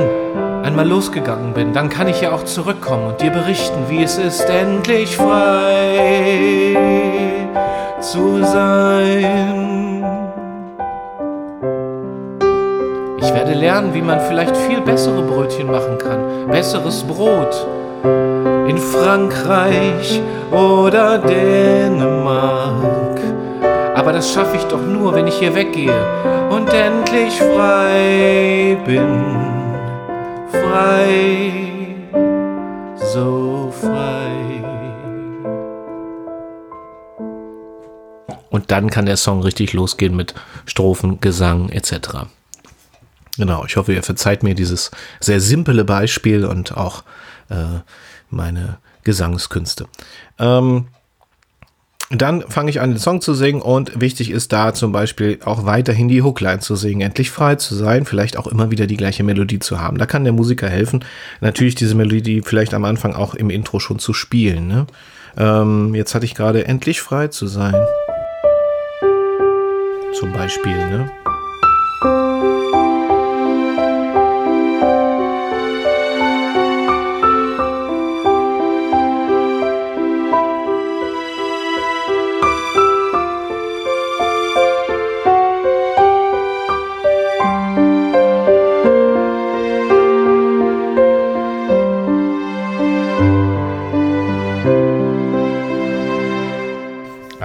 [0.64, 4.50] einmal losgegangen bin, dann kann ich ja auch zurückkommen und dir berichten, wie es ist,
[4.50, 6.78] endlich frei
[8.00, 10.06] zu sein.
[13.20, 17.68] Ich werde lernen, wie man vielleicht viel bessere Brötchen machen kann, besseres Brot
[18.04, 20.22] in Frankreich
[20.52, 23.20] oder Dänemark.
[23.96, 29.36] Aber das schaffe ich doch nur, wenn ich hier weggehe und endlich frei bin.
[30.50, 31.52] Frei,
[32.96, 34.32] so frei.
[38.50, 40.34] Und dann kann der Song richtig losgehen mit
[40.66, 42.26] Strophen, Gesang etc.
[43.38, 47.04] Genau, ich hoffe, ihr verzeiht mir dieses sehr simple Beispiel und auch
[47.52, 47.82] äh,
[48.30, 49.86] meine Gesangskünste.
[50.40, 50.88] Ähm,
[52.14, 55.66] dann fange ich an, den Song zu singen und wichtig ist da zum Beispiel auch
[55.66, 59.24] weiterhin die Hookline zu singen, endlich frei zu sein, vielleicht auch immer wieder die gleiche
[59.24, 59.98] Melodie zu haben.
[59.98, 61.06] Da kann der Musiker helfen,
[61.40, 64.68] natürlich diese Melodie vielleicht am Anfang auch im Intro schon zu spielen.
[64.68, 64.88] Ne?
[65.38, 67.76] Ähm, jetzt hatte ich gerade endlich frei zu sein.
[70.20, 71.10] Zum Beispiel, ne?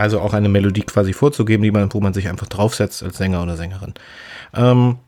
[0.07, 3.43] Also auch eine Melodie quasi vorzugeben, die man, wo man sich einfach draufsetzt als Sänger
[3.43, 3.95] oder Sängerin.
[4.55, 4.99] Ähm,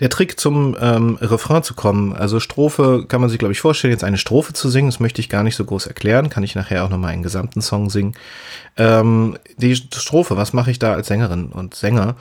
[0.00, 3.92] der Trick zum ähm, Refrain zu kommen, also Strophe kann man sich, glaube ich, vorstellen,
[3.92, 6.56] jetzt eine Strophe zu singen, das möchte ich gar nicht so groß erklären, kann ich
[6.56, 8.16] nachher auch nochmal einen gesamten Song singen.
[8.76, 12.16] Ähm, die Strophe, was mache ich da als Sängerin und Sänger?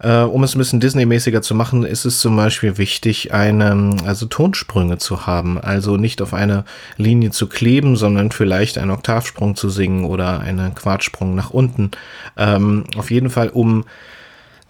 [0.00, 4.26] Äh, um es ein bisschen Disney-mäßiger zu machen, ist es zum Beispiel wichtig, eine, also
[4.26, 5.58] Tonsprünge zu haben.
[5.58, 6.64] Also nicht auf einer
[6.96, 11.90] Linie zu kleben, sondern vielleicht einen Oktavsprung zu singen oder einen Quartsprung nach unten.
[12.36, 13.84] Ähm, auf jeden Fall, um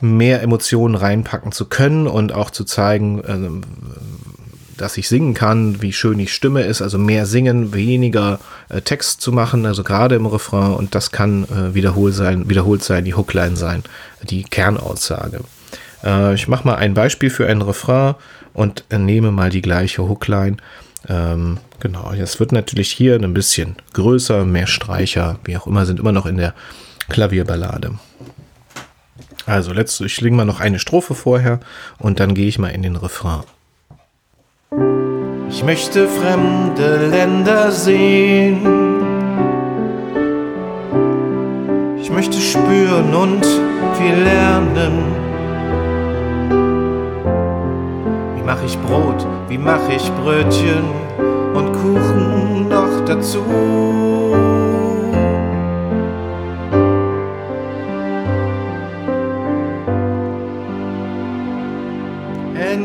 [0.01, 4.36] mehr Emotionen reinpacken zu können und auch zu zeigen, äh,
[4.77, 9.21] dass ich singen kann, wie schön die Stimme ist, also mehr singen, weniger äh, Text
[9.21, 13.15] zu machen, also gerade im Refrain und das kann äh, wiederholt sein, wiederholt sein, die
[13.15, 13.83] Hookline sein,
[14.23, 15.41] die Kernaussage.
[16.05, 18.15] Äh, ich mache mal ein Beispiel für ein Refrain
[18.53, 20.57] und nehme mal die gleiche Hookline
[21.09, 26.01] Ähm, genau, es wird natürlich hier ein bisschen größer, mehr Streicher, wie auch immer, sind
[26.01, 26.53] immer noch in der
[27.09, 27.93] Klavierballade.
[29.47, 31.61] Also, letzt, ich lege mal noch eine Strophe vorher
[31.99, 33.45] und dann gehe ich mal in den Refrain.
[34.71, 38.59] Ich möchte fremde Länder sehen.
[42.01, 43.45] Ich möchte spüren und
[43.95, 45.05] viel lernen.
[48.37, 49.27] Wie mache ich Brot?
[49.49, 50.85] Wie mache ich Brötchen
[51.55, 54.36] und Kuchen noch dazu?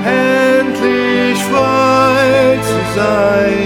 [0.07, 3.62] Endlich frei zu sein.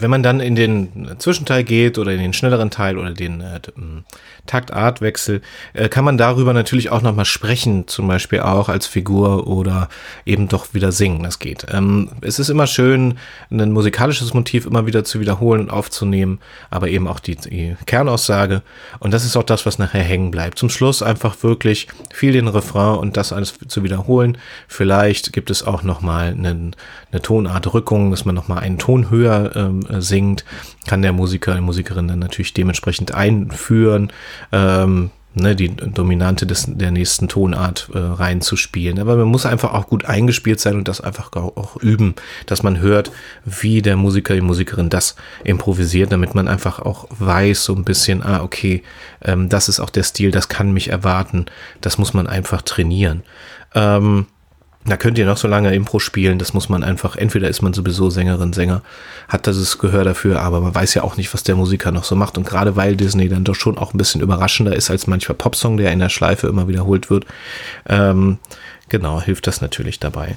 [0.00, 3.60] Wenn man dann in den Zwischenteil geht oder in den schnelleren Teil oder den äh,
[4.46, 5.42] Taktartwechsel,
[5.74, 9.88] äh, kann man darüber natürlich auch nochmal sprechen, zum Beispiel auch als Figur oder
[10.26, 11.66] eben doch wieder singen, das geht.
[11.70, 13.18] Ähm, es ist immer schön,
[13.50, 16.40] ein musikalisches Motiv immer wieder zu wiederholen und aufzunehmen,
[16.70, 18.62] aber eben auch die, die Kernaussage
[18.98, 20.58] und das ist auch das, was nachher hängen bleibt.
[20.58, 24.38] Zum Schluss einfach wirklich viel den Refrain und das alles zu wiederholen.
[24.66, 26.72] Vielleicht gibt es auch nochmal eine,
[27.12, 30.44] eine Tonartrückung, dass man nochmal einen Ton höher ähm, singt,
[30.86, 34.12] kann der Musiker, die Musikerin dann natürlich dementsprechend einführen,
[34.52, 38.98] ähm, ne, die Dominante des, der nächsten Tonart äh, reinzuspielen.
[38.98, 42.14] Aber man muss einfach auch gut eingespielt sein und das einfach auch, auch üben,
[42.46, 43.10] dass man hört,
[43.44, 48.22] wie der Musiker, die Musikerin das improvisiert, damit man einfach auch weiß, so ein bisschen,
[48.22, 48.82] ah, okay,
[49.22, 51.46] ähm, das ist auch der Stil, das kann mich erwarten,
[51.80, 53.22] das muss man einfach trainieren.
[53.74, 54.26] Ähm,
[54.84, 57.72] da könnt ihr noch so lange Impro spielen, das muss man einfach, entweder ist man
[57.72, 58.82] sowieso Sängerin, Sänger,
[59.28, 62.16] hat das Gehör dafür, aber man weiß ja auch nicht, was der Musiker noch so
[62.16, 62.38] macht.
[62.38, 65.76] Und gerade weil Disney dann doch schon auch ein bisschen überraschender ist als manchmal Popsong,
[65.76, 67.26] der in der Schleife immer wiederholt wird,
[67.88, 68.38] ähm,
[68.88, 70.36] genau, hilft das natürlich dabei.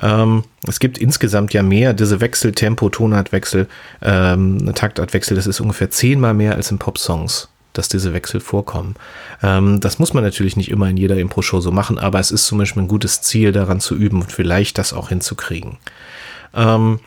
[0.00, 3.66] Ähm, es gibt insgesamt ja mehr, diese Wechsel, Tempo, Tonartwechsel,
[4.02, 8.96] ähm, Taktartwechsel, das ist ungefähr zehnmal mehr als in Popsongs dass diese Wechsel vorkommen.
[9.42, 12.46] Ähm, das muss man natürlich nicht immer in jeder Impro-Show so machen, aber es ist
[12.46, 15.78] zum Beispiel ein gutes Ziel, daran zu üben und vielleicht das auch hinzukriegen.
[16.54, 17.00] Ähm,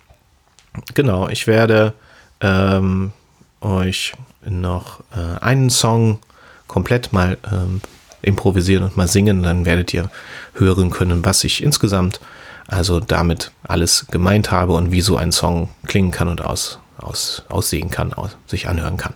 [0.94, 1.94] genau, ich werde
[2.40, 3.12] ähm,
[3.60, 4.14] euch
[4.46, 6.20] noch äh, einen Song
[6.68, 7.82] komplett mal ähm,
[8.22, 10.10] improvisieren und mal singen, dann werdet ihr
[10.54, 12.20] hören können, was ich insgesamt
[12.68, 17.44] also damit alles gemeint habe und wie so ein Song klingen kann und aus, aus,
[17.50, 19.14] aussehen kann, aus, sich anhören kann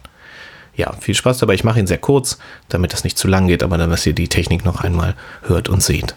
[0.75, 1.53] ja, viel Spaß dabei.
[1.53, 2.37] Ich mache ihn sehr kurz,
[2.69, 5.69] damit das nicht zu lang geht, aber dann, dass ihr die Technik noch einmal hört
[5.69, 6.15] und seht.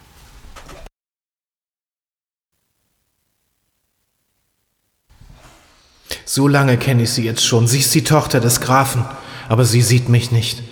[6.25, 7.67] So lange kenne ich sie jetzt schon.
[7.67, 9.05] Sie ist die Tochter des Grafen,
[9.49, 10.63] aber sie sieht mich nicht.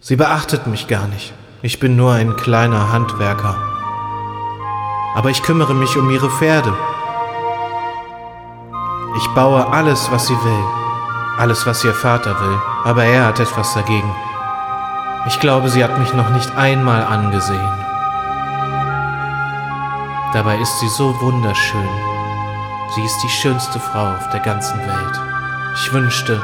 [0.00, 1.32] Sie beachtet mich gar nicht.
[1.62, 3.56] Ich bin nur ein kleiner Handwerker.
[5.14, 6.74] Aber ich kümmere mich um ihre Pferde.
[9.16, 10.81] Ich baue alles, was sie will
[11.42, 14.14] alles, was ihr Vater will, aber er hat etwas dagegen.
[15.26, 17.72] Ich glaube, sie hat mich noch nicht einmal angesehen.
[20.32, 21.88] Dabei ist sie so wunderschön.
[22.94, 25.20] Sie ist die schönste Frau auf der ganzen Welt.
[25.74, 26.40] Ich wünschte,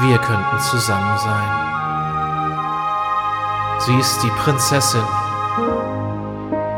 [0.00, 1.50] wir könnten zusammen sein.
[3.80, 5.04] Sie ist die Prinzessin.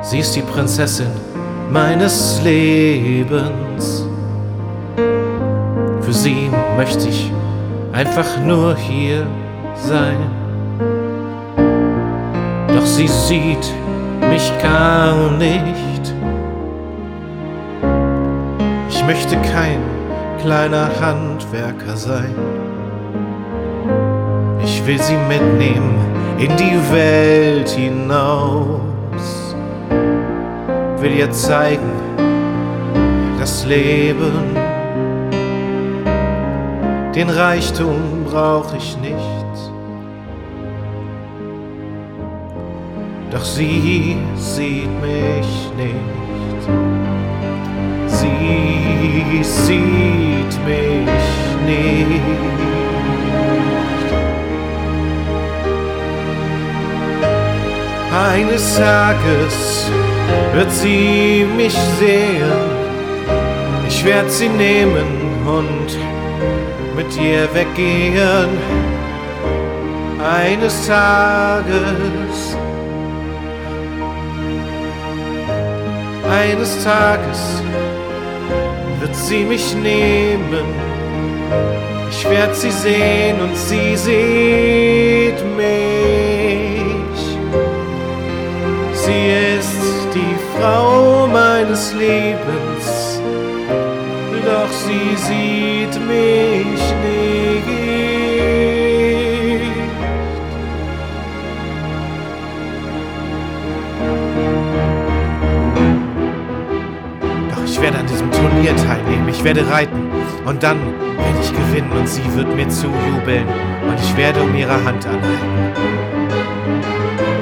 [0.01, 1.13] Sie ist die Prinzessin
[1.71, 4.05] meines Lebens.
[6.01, 7.31] Für sie möchte ich
[7.93, 9.27] einfach nur hier
[9.75, 10.17] sein.
[12.69, 13.73] Doch sie sieht
[14.29, 16.15] mich gar nicht.
[18.89, 19.81] Ich möchte kein
[20.41, 22.35] kleiner Handwerker sein.
[24.65, 25.99] Ich will sie mitnehmen
[26.39, 28.81] in die Welt hinaus.
[30.99, 31.91] Will ihr zeigen,
[33.39, 34.62] das Leben
[37.15, 39.17] den Reichtum brauch ich nicht.
[43.31, 46.63] Doch sie sieht mich nicht.
[48.07, 51.33] Sie sieht mich
[51.67, 52.23] nicht.
[58.13, 59.91] Eines Tages
[60.55, 62.53] wird sie mich sehen.
[63.89, 65.07] Ich werde sie nehmen
[65.47, 66.02] und
[67.17, 68.51] ihr weggehen.
[70.21, 72.57] Eines Tages.
[76.31, 77.63] Eines Tages
[79.01, 80.67] wird sie mich nehmen.
[82.11, 87.23] Ich werde sie sehen und sie sieht mich.
[89.05, 89.25] Sie
[89.59, 92.82] ist die Frau meines Lebens,
[94.93, 97.73] sie sieht mich nicht.
[107.51, 110.11] Doch ich werde an diesem Turnier teilnehmen, ich werde reiten
[110.45, 110.79] und dann
[111.17, 113.47] werde ich gewinnen und sie wird mir zujubeln
[113.89, 115.93] und ich werde um ihre Hand anhalten.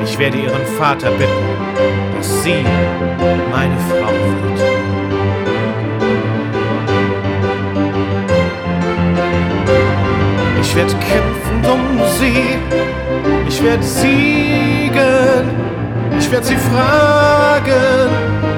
[0.05, 2.65] Ich werde ihren Vater bitten, dass sie
[3.53, 4.90] meine Frau wird.
[10.71, 12.57] Ich werde kämpfen um sie,
[13.49, 15.51] ich werde siegen,
[16.17, 18.09] ich werde sie fragen,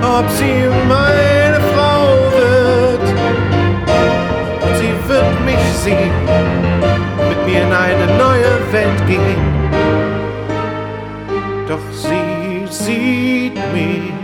[0.02, 3.08] ob sie meine Frau wird.
[4.60, 6.12] Und sie wird mich sehen,
[7.30, 9.40] mit mir in eine neue Welt gehen.
[11.66, 14.21] Doch sie sieht mich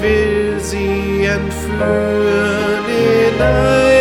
[0.00, 3.97] will sie entführen in eine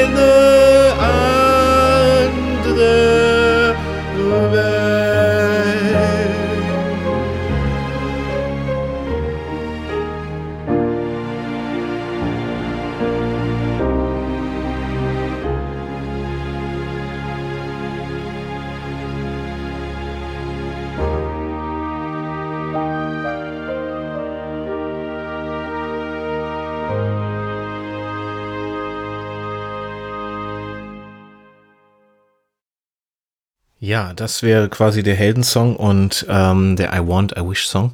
[33.87, 37.93] Ja, das wäre quasi der Heldensong und ähm, der I Want, I Wish Song.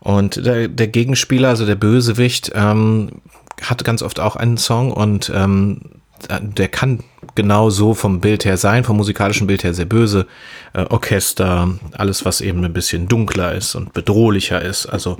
[0.00, 3.22] Und der, der Gegenspieler, also der Bösewicht, ähm,
[3.62, 5.82] hat ganz oft auch einen Song und ähm,
[6.28, 7.04] der kann
[7.36, 10.26] genau so vom Bild her sein, vom musikalischen Bild her sehr böse.
[10.72, 14.86] Äh, Orchester, alles, was eben ein bisschen dunkler ist und bedrohlicher ist.
[14.86, 15.16] Also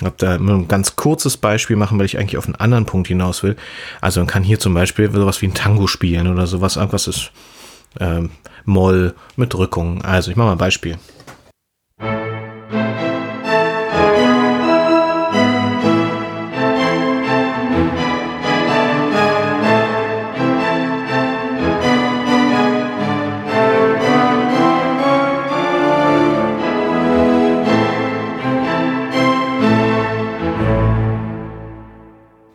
[0.00, 3.06] ich habe da ein ganz kurzes Beispiel machen, weil ich eigentlich auf einen anderen Punkt
[3.06, 3.54] hinaus will.
[4.00, 7.30] Also man kann hier zum Beispiel sowas wie ein Tango spielen oder sowas, irgendwas ist
[8.00, 8.30] ähm,
[8.64, 10.02] Moll mit Drückung.
[10.02, 10.98] Also ich mache mal ein Beispiel.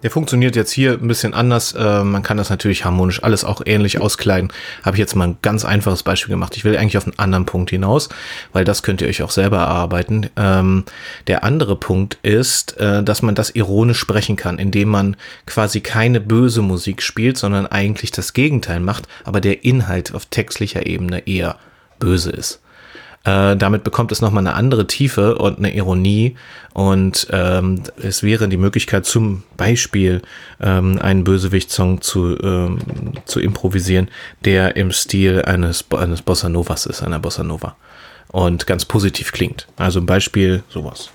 [0.07, 1.73] Der funktioniert jetzt hier ein bisschen anders.
[1.73, 4.53] Äh, man kann das natürlich harmonisch alles auch ähnlich auskleiden.
[4.83, 6.55] Habe ich jetzt mal ein ganz einfaches Beispiel gemacht.
[6.55, 8.07] Ich will eigentlich auf einen anderen Punkt hinaus,
[8.53, 10.29] weil das könnt ihr euch auch selber erarbeiten.
[10.37, 10.85] Ähm,
[11.27, 16.21] der andere Punkt ist, äh, dass man das ironisch sprechen kann, indem man quasi keine
[16.21, 21.57] böse Musik spielt, sondern eigentlich das Gegenteil macht, aber der Inhalt auf textlicher Ebene eher
[21.99, 22.61] böse ist.
[23.27, 26.35] Äh, damit bekommt es nochmal eine andere Tiefe und eine Ironie.
[26.73, 30.21] Und ähm, es wäre die Möglichkeit, zum Beispiel
[30.61, 32.79] ähm, einen Bösewicht-Song zu, ähm,
[33.25, 34.07] zu improvisieren,
[34.45, 37.75] der im Stil eines, eines Bossa Novas ist, einer Bossa Nova.
[38.29, 39.67] Und ganz positiv klingt.
[39.75, 41.09] Also ein Beispiel sowas.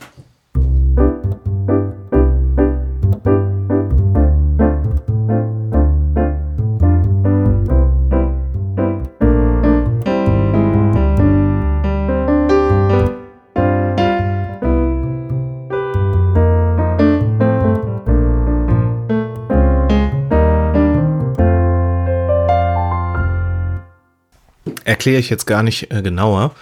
[25.02, 26.54] Erkläre ich jetzt gar nicht äh, genauer.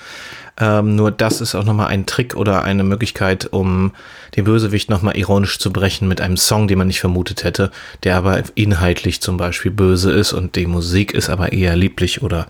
[0.58, 3.92] Ähm, nur das ist auch nochmal ein Trick oder eine Möglichkeit, um
[4.34, 7.70] den Bösewicht nochmal ironisch zu brechen mit einem Song, den man nicht vermutet hätte,
[8.02, 12.46] der aber inhaltlich zum Beispiel böse ist und die Musik ist aber eher lieblich oder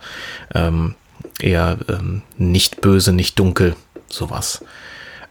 [0.55, 0.95] ähm,
[1.41, 3.75] eher ähm, nicht böse, nicht dunkel,
[4.09, 4.65] sowas.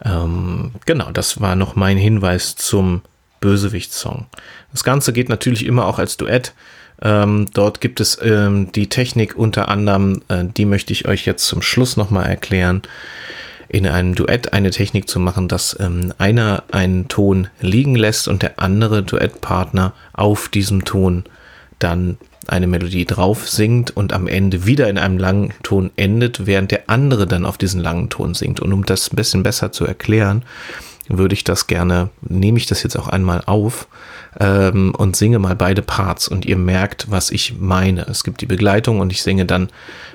[0.04, 3.00] Ähm, genau, das war noch mein Hinweis zum
[3.40, 4.26] Bösewicht-Song.
[4.72, 6.52] Das Ganze geht natürlich immer auch als Duett.
[7.02, 11.46] Ähm, dort gibt es ähm, die Technik unter anderem, äh, die möchte ich euch jetzt
[11.46, 12.82] zum Schluss nochmal erklären.
[13.72, 18.42] in einem Duett eine Technik zu machen, dass ähm, einer einen Ton liegen lässt und
[18.42, 21.22] der andere Duettpartner auf diesem Ton
[21.78, 26.72] dann eine Melodie drauf singt und am Ende wieder in einem langen Ton endet, während
[26.72, 28.60] der andere dann auf diesen langen Ton singt.
[28.60, 30.42] Und um das ein bisschen besser zu erklären,
[31.18, 33.88] würde ich das gerne, nehme ich das jetzt auch einmal auf
[34.38, 38.02] ähm, und singe mal beide Parts und ihr merkt, was ich meine.
[38.02, 39.68] Es gibt die Begleitung und ich singe dann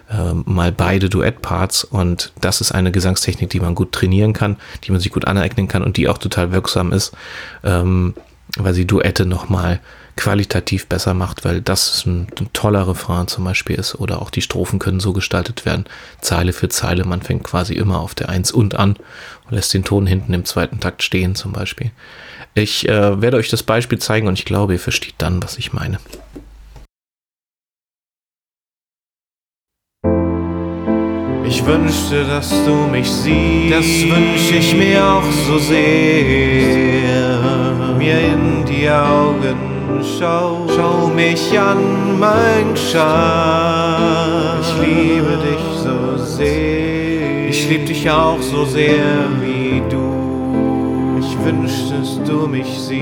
[0.10, 4.92] ähm, mal beide Duettparts und das ist eine Gesangstechnik, die man gut trainieren kann, die
[4.92, 7.14] man sich gut aneignen kann und die auch total wirksam ist,
[7.64, 8.14] ähm,
[8.58, 9.82] weil sie Duette nochmal
[10.16, 14.42] qualitativ besser macht, weil das ein, ein toller Refrain zum Beispiel ist oder auch die
[14.42, 15.86] Strophen können so gestaltet werden,
[16.22, 18.96] Zeile für Zeile, man fängt quasi immer auf der Eins und an
[19.46, 21.92] und lässt den Ton hinten im zweiten Takt stehen zum Beispiel.
[22.54, 25.74] Ich äh, werde euch das Beispiel zeigen und ich glaube, ihr versteht dann, was ich
[25.74, 26.00] meine.
[31.48, 36.56] Ich wünschte, dass du mich siehst, das wünsche ich mir auch so sehr.
[37.98, 44.66] Mir in die Augen schau, schau mich an, mein Schatz.
[44.68, 51.20] Ich liebe dich so sehr, ich lieb dich auch so sehr wie du.
[51.20, 52.96] Ich wünschte, dass du mich siehst.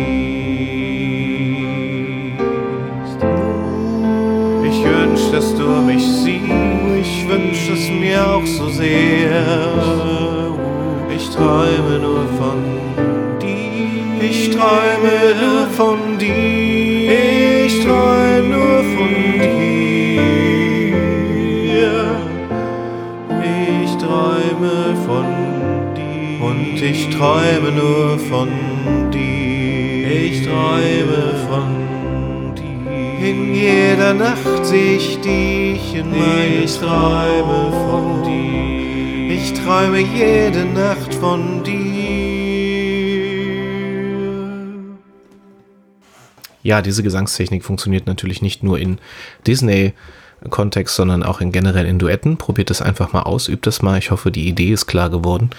[4.70, 9.46] Ich wünschte, dass du mich siehst ich wünsche es mir auch so sehr.
[11.16, 12.60] Ich träume nur von
[13.42, 14.30] dir.
[14.30, 16.73] Ich träume nur von dir.
[17.84, 19.76] Ich träume nur von dir.
[23.82, 25.26] Ich träume von
[25.94, 26.46] dir.
[26.46, 28.48] Und ich träume nur von
[29.12, 30.08] dir.
[30.08, 33.28] Ich träume von dir.
[33.28, 39.36] In jeder Nacht seh ich dich in meine ich träume von dir.
[39.36, 41.93] Ich träume jede Nacht von dir.
[46.64, 48.98] Ja, diese Gesangstechnik funktioniert natürlich nicht nur in
[49.46, 49.94] Disney
[50.50, 52.38] Kontext, sondern auch in generell in Duetten.
[52.38, 53.98] Probiert es einfach mal aus, übt es mal.
[53.98, 55.52] Ich hoffe, die Idee ist klar geworden.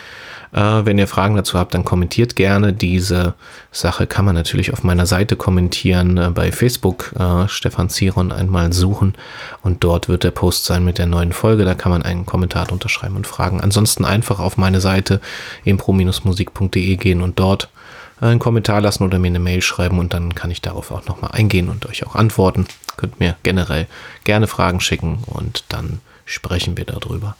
[0.53, 2.73] Äh, wenn ihr Fragen dazu habt, dann kommentiert gerne.
[2.73, 3.35] Diese
[3.73, 8.73] Sache kann man natürlich auf meiner Seite kommentieren, äh, bei Facebook äh, Stefan Ziron einmal
[8.73, 9.15] suchen
[9.63, 11.65] und dort wird der Post sein mit der neuen Folge.
[11.65, 13.61] Da kann man einen Kommentar unterschreiben und fragen.
[13.61, 15.21] Ansonsten einfach auf meine Seite
[15.65, 17.69] impro-musik.de gehen und dort
[18.21, 21.33] einen Kommentar lassen oder mir eine Mail schreiben und dann kann ich darauf auch nochmal
[21.33, 22.67] eingehen und euch auch antworten.
[22.97, 23.87] Könnt mir generell
[24.25, 27.37] gerne Fragen schicken und dann sprechen wir darüber.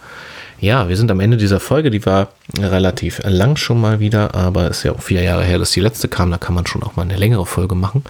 [0.61, 1.91] Ja, wir sind am Ende dieser Folge.
[1.91, 5.73] Die war relativ lang schon mal wieder, aber ist ja auch vier Jahre her, dass
[5.73, 6.31] die letzte kam.
[6.31, 8.05] Da kann man schon auch mal eine längere Folge machen.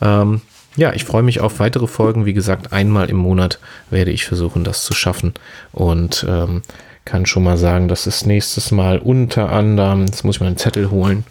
[0.00, 0.40] Ähm,
[0.76, 2.24] ja, ich freue mich auf weitere Folgen.
[2.24, 3.58] Wie gesagt, einmal im Monat
[3.90, 5.34] werde ich versuchen, das zu schaffen.
[5.72, 6.62] Und ähm,
[7.04, 10.56] kann schon mal sagen, dass es nächstes Mal unter anderem, jetzt muss ich mal einen
[10.56, 11.24] Zettel holen,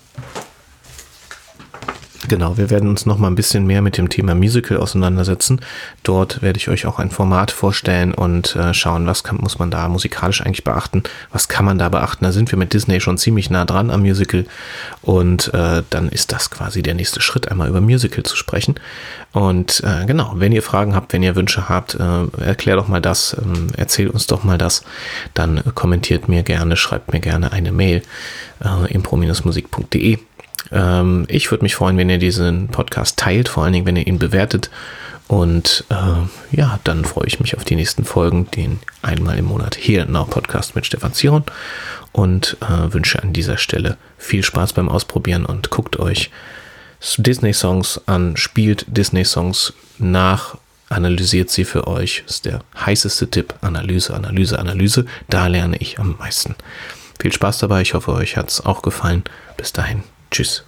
[2.28, 5.60] Genau, wir werden uns noch mal ein bisschen mehr mit dem Thema Musical auseinandersetzen.
[6.04, 9.72] Dort werde ich euch auch ein Format vorstellen und äh, schauen, was kann, muss man
[9.72, 11.02] da musikalisch eigentlich beachten,
[11.32, 12.24] was kann man da beachten.
[12.24, 14.46] Da sind wir mit Disney schon ziemlich nah dran am Musical
[15.02, 18.76] und äh, dann ist das quasi der nächste Schritt, einmal über Musical zu sprechen.
[19.34, 23.02] Und äh, genau, wenn ihr Fragen habt, wenn ihr Wünsche habt, äh, erklär doch mal
[23.02, 24.84] das, ähm, erzählt uns doch mal das,
[25.34, 28.04] dann kommentiert mir gerne, schreibt mir gerne eine Mail
[28.64, 30.20] äh, impro-musik.de
[30.72, 34.08] ähm, ich würde mich freuen, wenn ihr diesen Podcast teilt, vor allen Dingen, wenn ihr
[34.08, 34.70] ihn bewertet.
[35.28, 39.76] Und äh, ja, dann freue ich mich auf die nächsten Folgen, den einmal im Monat
[39.76, 41.44] hier Now Podcast mit Stefan Ziron.
[42.12, 46.30] Und äh, wünsche an dieser Stelle viel Spaß beim Ausprobieren und guckt euch
[47.18, 50.58] Disney-Songs an, spielt Disney-Songs nach,
[50.90, 52.24] analysiert sie für euch.
[52.26, 53.54] Das ist der heißeste Tipp.
[53.62, 55.06] Analyse, Analyse, Analyse.
[55.30, 56.56] Da lerne ich am meisten.
[57.20, 57.82] Viel Spaß dabei.
[57.82, 59.24] Ich hoffe, euch hat es auch gefallen.
[59.56, 60.04] Bis dahin.
[60.32, 60.64] Tschüss.